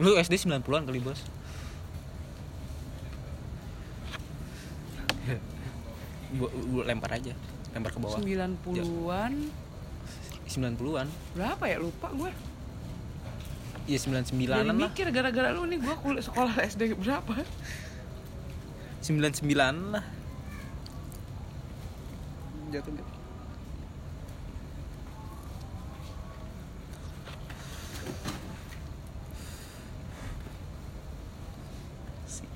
[0.00, 1.20] lu SD 90-an kali bos.
[6.40, 7.36] Gua, gua lempar aja
[7.76, 8.16] lempar ke bawah.
[8.16, 9.32] 90-an
[10.48, 11.76] 90-an berapa ya?
[11.80, 12.32] Lupa gue.
[13.86, 17.34] Iya Jadi 99-an lah mikir gara-gara lu nih gua kuliah sekolah SD berapa?
[19.02, 20.04] 99-an lah
[22.72, 23.12] Jatuh gitu.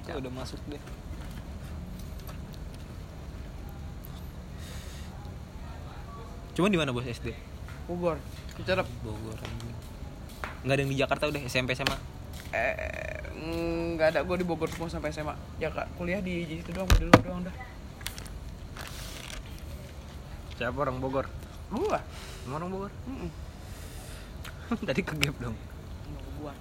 [0.09, 0.81] Ya, udah masuk deh
[6.57, 7.37] Cuma di mana bos SD?
[7.85, 8.17] Bogor.
[8.57, 8.89] Cicerep.
[9.05, 9.37] Bogor.
[10.65, 11.97] Nggak ada yang di Jakarta udah SMP sama.
[12.55, 13.21] Eh,
[13.97, 15.35] nggak ada gue di Bogor semua sampai SMA.
[15.61, 17.55] Ya kak, kuliah di situ doang, di lu doang dah.
[20.57, 21.29] Siapa orang Bogor?
[21.69, 22.01] Gua.
[22.41, 22.93] Semua orang Bogor.
[23.05, 23.31] Mm
[24.89, 25.57] Tadi ke gap dong.
[26.41, 26.53] gua.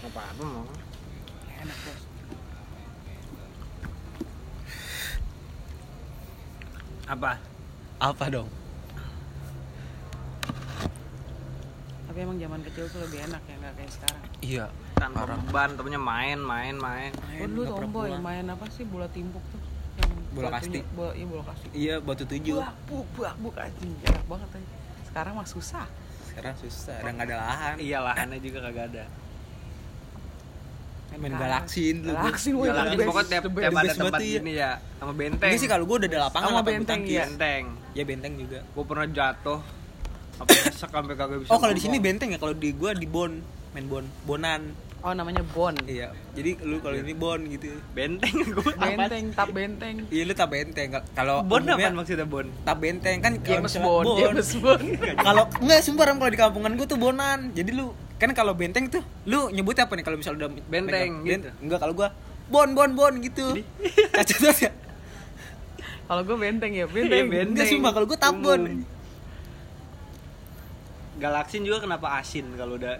[0.00, 0.66] Apa-apa mau.
[1.60, 2.02] Enak bos.
[7.10, 7.32] Apa?
[8.00, 8.48] Apa dong?
[12.20, 14.22] Tapi emang zaman kecil tuh lebih enak ya nggak kayak sekarang.
[14.44, 14.64] Iya.
[14.92, 15.40] Tanpa Parah.
[15.40, 17.10] beban, temennya main, main, main.
[17.16, 19.60] Oh dulu tomboy main apa sih bola timpuk tuh?
[19.96, 20.78] Yang Bola kasti.
[20.92, 21.66] Bola, iya bola kasti.
[21.72, 22.60] Iya batu tujuh.
[22.60, 23.96] Buak, buk, buak, buk, anjing.
[24.04, 24.76] Enak banget aja.
[25.08, 25.88] Sekarang mah susah.
[26.28, 27.74] Sekarang susah, udah nggak ada lahan.
[27.80, 29.04] Iya lahannya juga kagak ada.
[31.16, 32.12] Main galaksin dulu.
[32.20, 34.36] Galaksin, Jalan the best, pokoknya tiap, tiap ada tempat iya.
[34.36, 35.48] gini ya sama benteng.
[35.48, 37.24] Ini sih kalau gue udah ada lapangan Sama benteng, iya.
[37.24, 37.64] benteng.
[37.96, 38.60] Ya benteng juga.
[38.76, 39.79] Gue pernah jatuh.
[40.40, 41.50] Apa nyesek sampai kagak bisa.
[41.52, 44.72] Oh kalau di sini benteng ya, kalau di gue di bon, main bon, bonan.
[45.00, 45.72] Oh namanya bon.
[45.84, 46.12] Iya.
[46.36, 47.72] Jadi lu kalau ini bon gitu.
[47.92, 50.04] benteng gue Benteng, tap benteng.
[50.08, 50.92] Iya lu tak benteng.
[51.12, 52.44] Kalau Bon apa maksudnya bon?
[52.60, 54.84] tak benteng kan kalau James misalnya Bond, James Bond.
[55.16, 59.00] kalau enggak sumpah kalau di kampungan gue tuh bonan jadi lu kan kalau benteng tuh
[59.24, 61.40] lu nyebutnya apa nih kalau misalnya udah Benteng, megang?
[61.40, 61.48] gitu.
[61.64, 62.08] enggak kalau gua
[62.52, 63.56] bon bon bon gitu
[64.12, 64.72] cacat ya
[66.04, 67.24] Kalau gue benteng ya, Iya, benteng.
[67.30, 67.48] benteng.
[67.56, 68.60] enggak sumpah kalau gua tabon.
[71.20, 72.96] Galaksin juga kenapa asin kalau udah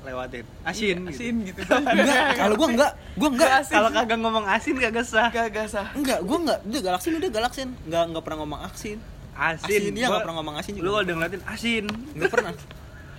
[0.00, 0.46] lewatin?
[0.62, 1.02] Asin.
[1.02, 1.10] gitu.
[1.10, 1.60] Asin gitu.
[1.66, 5.28] enggak kalau gua enggak gua enggak Kalau kagak ngomong asin kagak sah.
[5.28, 5.90] Gak sah.
[5.92, 8.98] enggak gua enggak udah galaksin udah galaksin enggak enggak pernah ngomong aksin
[9.36, 9.68] Asin.
[9.68, 10.80] Asin, iya, Gua- nggak pernah ngomong asin juga.
[10.80, 11.84] Lu kalau udah ngeliatin asin.
[12.14, 12.52] enggak pernah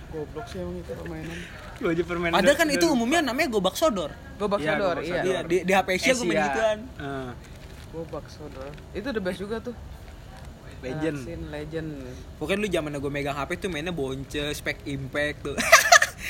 [0.08, 1.38] Goblok sih emang itu permainan.
[1.78, 4.10] Gua aja permainan Padahal kan itu umumnya namanya gobak sodor.
[4.34, 5.14] Gobak Iya, sodor, gobak iya.
[5.14, 5.28] sodor.
[5.28, 6.46] Iya, di, di HP Asia gue main Asia.
[6.48, 6.78] gituan.
[6.96, 7.30] Eh,
[7.88, 8.72] Gobak sodor.
[8.90, 9.76] Itu the best juga tuh.
[10.78, 11.88] Legend Asin, legend.
[12.38, 15.56] Pokoknya lu zaman gue megang HP tuh mainnya bonce, spek impact tuh.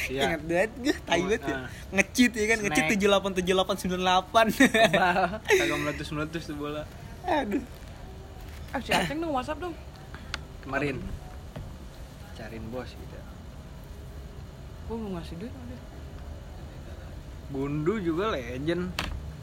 [0.09, 0.25] Iya.
[0.25, 1.53] Ingat banget gue, tai banget ya.
[1.53, 1.67] Ah.
[1.93, 3.13] Ngecit ya kan, ngecit Snack.
[3.29, 4.97] 787898.
[5.59, 6.83] kagak meletus meletus tuh bola
[7.27, 7.61] Aduh.
[8.73, 9.75] Ah, si Aceng dong WhatsApp dong.
[10.65, 11.01] kemarin
[12.37, 13.17] cariin bos gitu
[14.87, 15.81] Gue mau ngasih duit dia.
[17.49, 18.93] gundu juga legend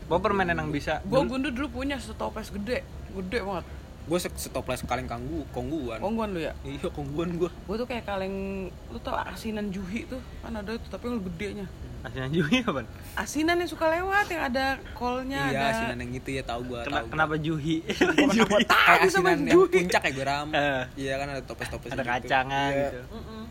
[0.05, 2.85] Bawa permainan yang bisa Gue gundu dulu punya setoples gede.
[3.11, 3.65] Gede banget.
[4.05, 5.97] Gue setoples kaleng kanggu, kongguan.
[5.97, 6.53] Kongguan lu ya?
[6.61, 7.49] Iya, kongguan gue.
[7.49, 11.65] Gue tuh kayak kaleng, lu tau asinan juhi tuh kan ada tuh tapi yang gedenya.
[12.05, 12.85] Asinan Juhi apa?
[13.17, 15.67] Asinan yang suka lewat yang ada kolnya Iya, ada.
[15.73, 16.79] asinan yang gitu ya tahu gue.
[16.85, 17.81] Kena, tahu kenapa Juhi?
[17.81, 19.73] Kenapa tahu yang juhi?
[19.81, 20.47] puncak kayak gue ram.
[20.53, 20.83] Eh.
[21.01, 23.41] Iya kan ada toples-toples Ada kacangnya gitu Mm-mm.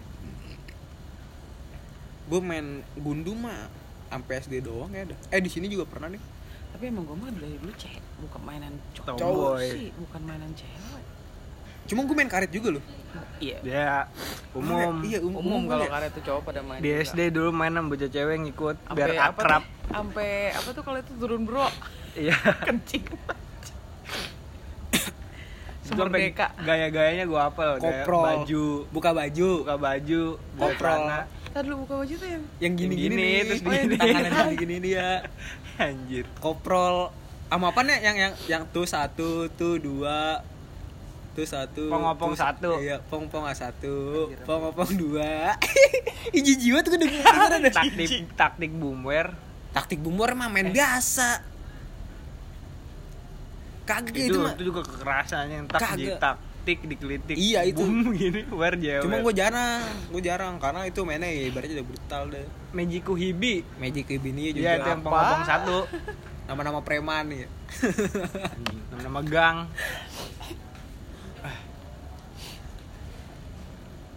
[2.24, 3.68] Gue main gundu mah
[4.06, 5.18] sampai SD doang ya dah.
[5.28, 6.22] Eh di sini juga pernah nih.
[6.74, 11.04] Tapi emang gue mah dari dulu cewek, bukan mainan cowok sih, bukan mainan cewek.
[11.84, 12.84] Cuma gue main karet juga loh.
[13.38, 13.58] Iya.
[13.62, 13.94] Ya
[14.52, 15.90] umum Iya, um- Umum kalau ya.
[15.92, 16.80] karet tuh cowok pada main.
[16.80, 17.04] Di juga.
[17.06, 19.62] SD dulu main sama bocah cewek ngikut Ampe biar apa akrab?
[19.86, 21.68] Sampai apa tuh kalau itu turun bro?
[22.14, 22.34] Iya
[22.66, 23.04] Kencing.
[25.84, 26.48] Semerdeka.
[26.58, 28.24] Gaya-gayanya gue apel Gaya Koprol.
[28.24, 29.50] Baju Buka baju.
[29.62, 30.22] Buka baju
[30.56, 30.96] buka Koprol.
[30.96, 31.20] celana.
[31.54, 33.96] Tadi lu buka baju tuh yang Yang gini-gini gini, terus Oh, yang gini.
[33.96, 35.10] Tangannya gini-gini dia.
[35.86, 37.14] Anjir Koprol.
[37.46, 40.42] Sama apa nih yang yang yang tuh satu, tuh dua,
[41.38, 41.86] tuh satu.
[41.86, 42.70] Pong-opong tuh- satu.
[42.82, 43.94] Iya, pong-pong satu,
[44.42, 45.54] pong-opong dua.
[46.36, 47.62] Iji jiwa tuh denger ada.
[47.70, 49.30] Taktik taktik boomware
[49.70, 51.42] Taktik bumur emang main biasa.
[53.84, 54.54] Kagak itu, itu, mah.
[54.54, 56.38] itu juga kekerasan yang tak Kagak.
[56.64, 57.76] Taktik dikelitik Iya, itu.
[57.78, 61.86] boom gini war jewel Cuma gue jarang, gue jarang karena itu mainnya ya ibaratnya udah
[61.86, 62.46] brutal deh.
[62.72, 65.06] Magiku Hibi Magic Ibini juga Iya itu yang apa?
[65.06, 65.76] pengobong satu
[66.44, 67.48] nama-nama preman ya.
[68.98, 69.68] nama gang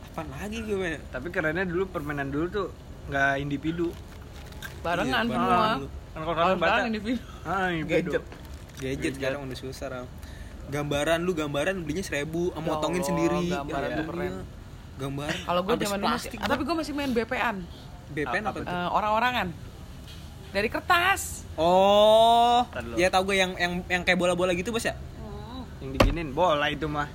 [0.08, 0.98] Apa lagi gue main?
[1.08, 2.68] tapi kerennya dulu permainan dulu tuh
[3.08, 3.92] nggak individu
[4.80, 5.68] barengan Iya, semua.
[6.10, 7.20] kan kalau sekarang individu.
[7.44, 8.24] ah individu Gadget.
[8.80, 10.08] Gadget sekarang udah susah Ram.
[10.68, 13.46] Gambaran lu gambaran belinya seribu, Ya motongin Allah, sendiri.
[13.50, 14.34] gambaran tuh keren.
[14.98, 15.38] Gambaran.
[15.46, 17.56] Kalau gue zaman plastik, tapi gue masih main BPan,
[18.12, 18.66] BPN apa, Apa tuh?
[18.68, 19.48] Eh, orang-orangan.
[20.48, 21.22] Dari kertas.
[21.56, 22.62] Oh,
[22.96, 24.96] ya tau gue yang yang yang kayak bola-bola gitu bos ya?
[25.78, 27.06] yang diginin bola itu mah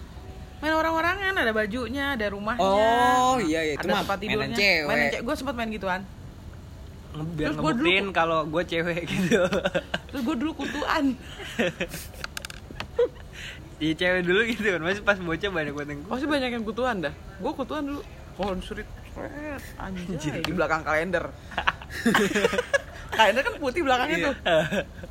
[0.63, 2.63] Main orang-orangan, ada bajunya, ada rumahnya.
[2.63, 4.47] Oh, iya, iya, itu ada mah tempat tidurnya.
[4.47, 4.87] mainan cewek.
[4.87, 5.23] Mainan cewek.
[5.27, 6.01] Gue sempat main gituan.
[7.35, 9.43] Biar ngebuktiin kalau gue cewek gitu
[10.09, 11.19] Terus gue dulu kutuan.
[13.79, 16.97] Iya cewek dulu gitu kan masih pas bocah banyak banget yang Pasti banyak yang kutuan
[17.01, 17.15] dah.
[17.37, 18.01] Gue kutuan dulu.
[18.33, 18.89] Pohon surit.
[19.77, 20.41] Anjay.
[20.41, 21.29] Di belakang kalender.
[23.13, 24.27] kalender kan putih belakangnya Iya.
[24.27, 24.35] tuh.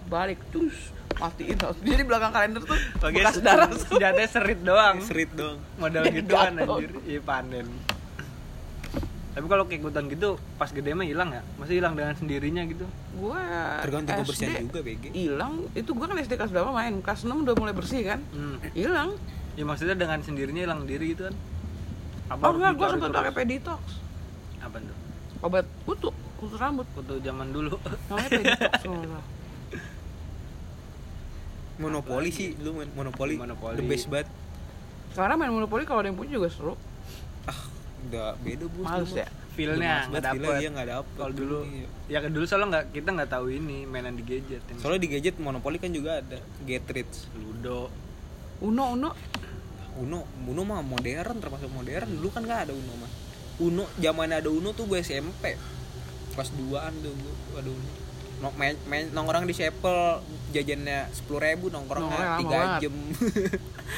[0.07, 0.78] Balik terus
[1.14, 1.78] matiin terus.
[1.80, 5.62] Jadi belakang kalender tuh bekas darah senjatanya serit doang Serit dong.
[5.76, 7.68] modal gituan anjir iya panen
[9.32, 12.84] tapi kalau kayak ikutan gitu pas gede mah hilang ya masih hilang dengan sendirinya gitu
[13.12, 13.40] Gue
[13.80, 15.04] Tergantung kebersihan juga, BG.
[15.12, 15.54] Hilang.
[15.72, 17.00] Itu gue kan SD kelas berapa main?
[17.00, 18.20] Kelas 6 udah mulai bersih kan?
[18.28, 18.72] hmm.
[18.74, 19.16] Hilang.
[19.52, 21.36] ya maksudnya dengan sendirinya hilang diri gitu kan
[22.28, 23.82] apa Oh enggak, gue sempet pakai peditox.
[24.60, 24.98] apa tuh
[25.42, 26.88] Obat kutu, kutu rambut.
[26.92, 27.76] foto zaman dulu
[28.08, 28.74] Namanya peditox.
[31.82, 33.36] Monopoli sih, lu main Monopoli.
[33.36, 33.76] Monopoli.
[33.76, 34.28] The best banget.
[35.12, 36.74] Sekarang main monopoli kalau ada yang punya juga seru.
[38.02, 38.84] Ah, udah beda bos.
[38.84, 39.28] Males ya.
[39.52, 41.14] feelnya nggak dapet Iya nggak dapet.
[41.14, 41.88] kalau dulu Iya.
[42.08, 45.10] ya kan dulu soalnya nggak kita nggak tahu ini mainan di gadget yang Soalnya di
[45.10, 47.30] gadget Monopoli kan juga ada Get Rich.
[47.36, 47.91] ludo
[48.60, 49.10] Uno, Uno.
[49.93, 52.08] Uno, Uno mah modern termasuk modern.
[52.08, 53.12] Dulu kan nggak ada Uno mah.
[53.60, 55.60] Uno zaman ada Uno tuh gue SMP.
[56.32, 57.89] Kelas 2-an tuh gue ada Uno.
[58.39, 60.18] Nong, main, main, nongkrong di Sepel
[60.49, 62.89] jajannya sepuluh ribu Nongkrongnya tiga jam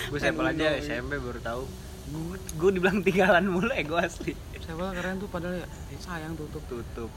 [0.10, 0.76] gue sampel aja.
[0.82, 1.64] SMP baru tahu
[2.04, 5.68] gue gue dibilang tinggalan mulu eh gue asli Siapa keren tuh padahal ya.
[5.98, 6.64] Sayang tutup.
[6.66, 7.12] tutup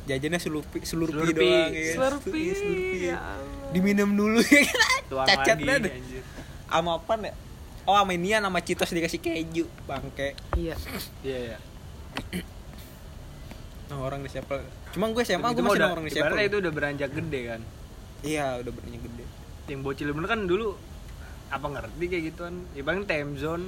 [0.00, 1.30] jajannya slurpi, Slurpee.
[1.30, 1.94] doang ya?
[1.94, 2.40] Slurpee.
[2.40, 3.02] Iya, Slurpee.
[3.04, 3.70] Ya Allah.
[3.70, 6.22] diminum dulu ya kan tuang cacat lagi banget anjir
[6.66, 7.32] sama apa ya
[7.84, 10.74] oh sama ini sama Citos dikasih keju bangke Iya.
[11.22, 11.58] iya iya
[13.86, 16.56] nah, orang di Sepel cuma gue SMA Itu gue masih udah, nongkrong di Sepel itu
[16.58, 17.60] udah beranjak gede kan
[18.22, 19.24] iya udah berani gede
[19.66, 20.74] yang bocil bener kan dulu
[21.50, 23.64] apa ngerti kayak gituan ya paling time zone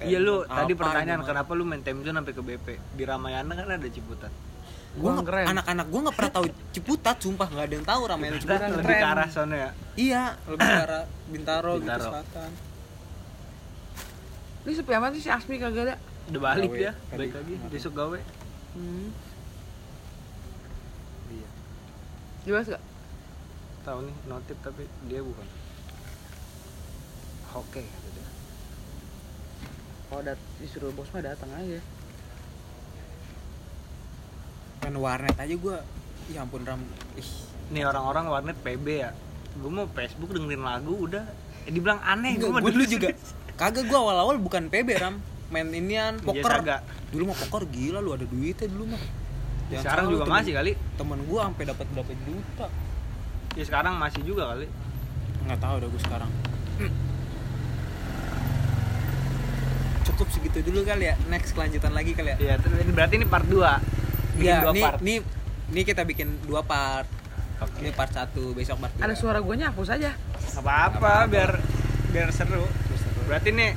[0.00, 3.52] iya lu tadi pertanyaan ini, kenapa lu main time zone sampai ke BP di Ramayana
[3.52, 4.32] kan ada Ciputat
[4.90, 5.46] gue Gua nggak- keren.
[5.50, 8.84] anak-anak gue nggak pernah tahu Ciputat sumpah nggak ada yang tahu ramen Ciputat Ciputat lebih
[8.86, 9.00] keren.
[9.00, 12.04] ke arah sana ya iya lebih ke arah Bintaro, gitu Bintaro.
[12.10, 12.50] selatan
[14.64, 15.96] Ini sepi amat sih si Asmi kagak ada.
[16.24, 17.28] Udah balik Gawe dia, tadi.
[17.28, 18.16] balik lagi besok gawe.
[18.72, 19.12] Hmm.
[21.28, 21.48] Iya.
[22.44, 22.82] Jelas gak?
[23.84, 25.44] Tahu nih notif tapi dia bukan.
[27.54, 28.26] Oke kata dia.
[30.10, 31.78] Oh, dat disuruh bos mah datang aja.
[34.80, 35.76] Kan warnet aja gue
[36.26, 36.80] Ya ampun Ram
[37.14, 37.30] Ih
[37.70, 39.10] Nih orang-orang warnet PB ya.
[39.54, 41.24] Gue mau Facebook dengerin lagu udah
[41.64, 43.08] eh, dibilang aneh gue dulu juga
[43.54, 45.16] Kagak gue awal-awal bukan PB Ram
[45.48, 46.76] Main inian Iya, poker Saga.
[47.08, 49.02] Dulu mah poker gila lu ada duitnya dulu mah
[49.64, 50.72] Jangan Sekarang juga temen- masih kali.
[50.94, 52.66] Temen gue sampai dapat berapa juta
[53.54, 54.66] Ya sekarang masih juga kali.
[55.44, 56.30] nggak tahu udah gue sekarang
[60.14, 63.46] cukup segitu dulu kali ya next kelanjutan lagi kali ya Iya, ini berarti ini part
[63.46, 63.58] 2.
[64.34, 64.98] Bikin Iya, dua nih, part.
[65.02, 65.18] nih
[65.70, 67.06] nih kita bikin dua part
[67.58, 67.82] Oke.
[67.82, 70.10] ini part satu besok part dua Ada suara guanya hapus aja.
[70.14, 71.50] Nggak apa-apa biar
[72.10, 72.66] biar seru.
[73.26, 73.74] Berarti nih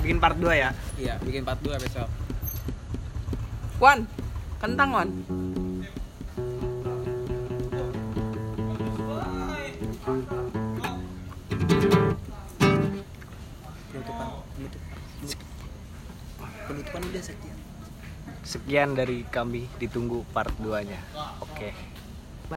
[0.00, 0.70] bikin part 2 ya.
[0.96, 2.08] iya bikin part dua besok
[3.76, 4.04] Wan,
[4.58, 5.08] kentang Wan.
[13.90, 14.89] penutupan penutupan
[16.70, 17.58] penutupan udah sekian
[18.40, 20.96] Sekian dari kami ditunggu part 2-nya.
[21.44, 21.76] Oke.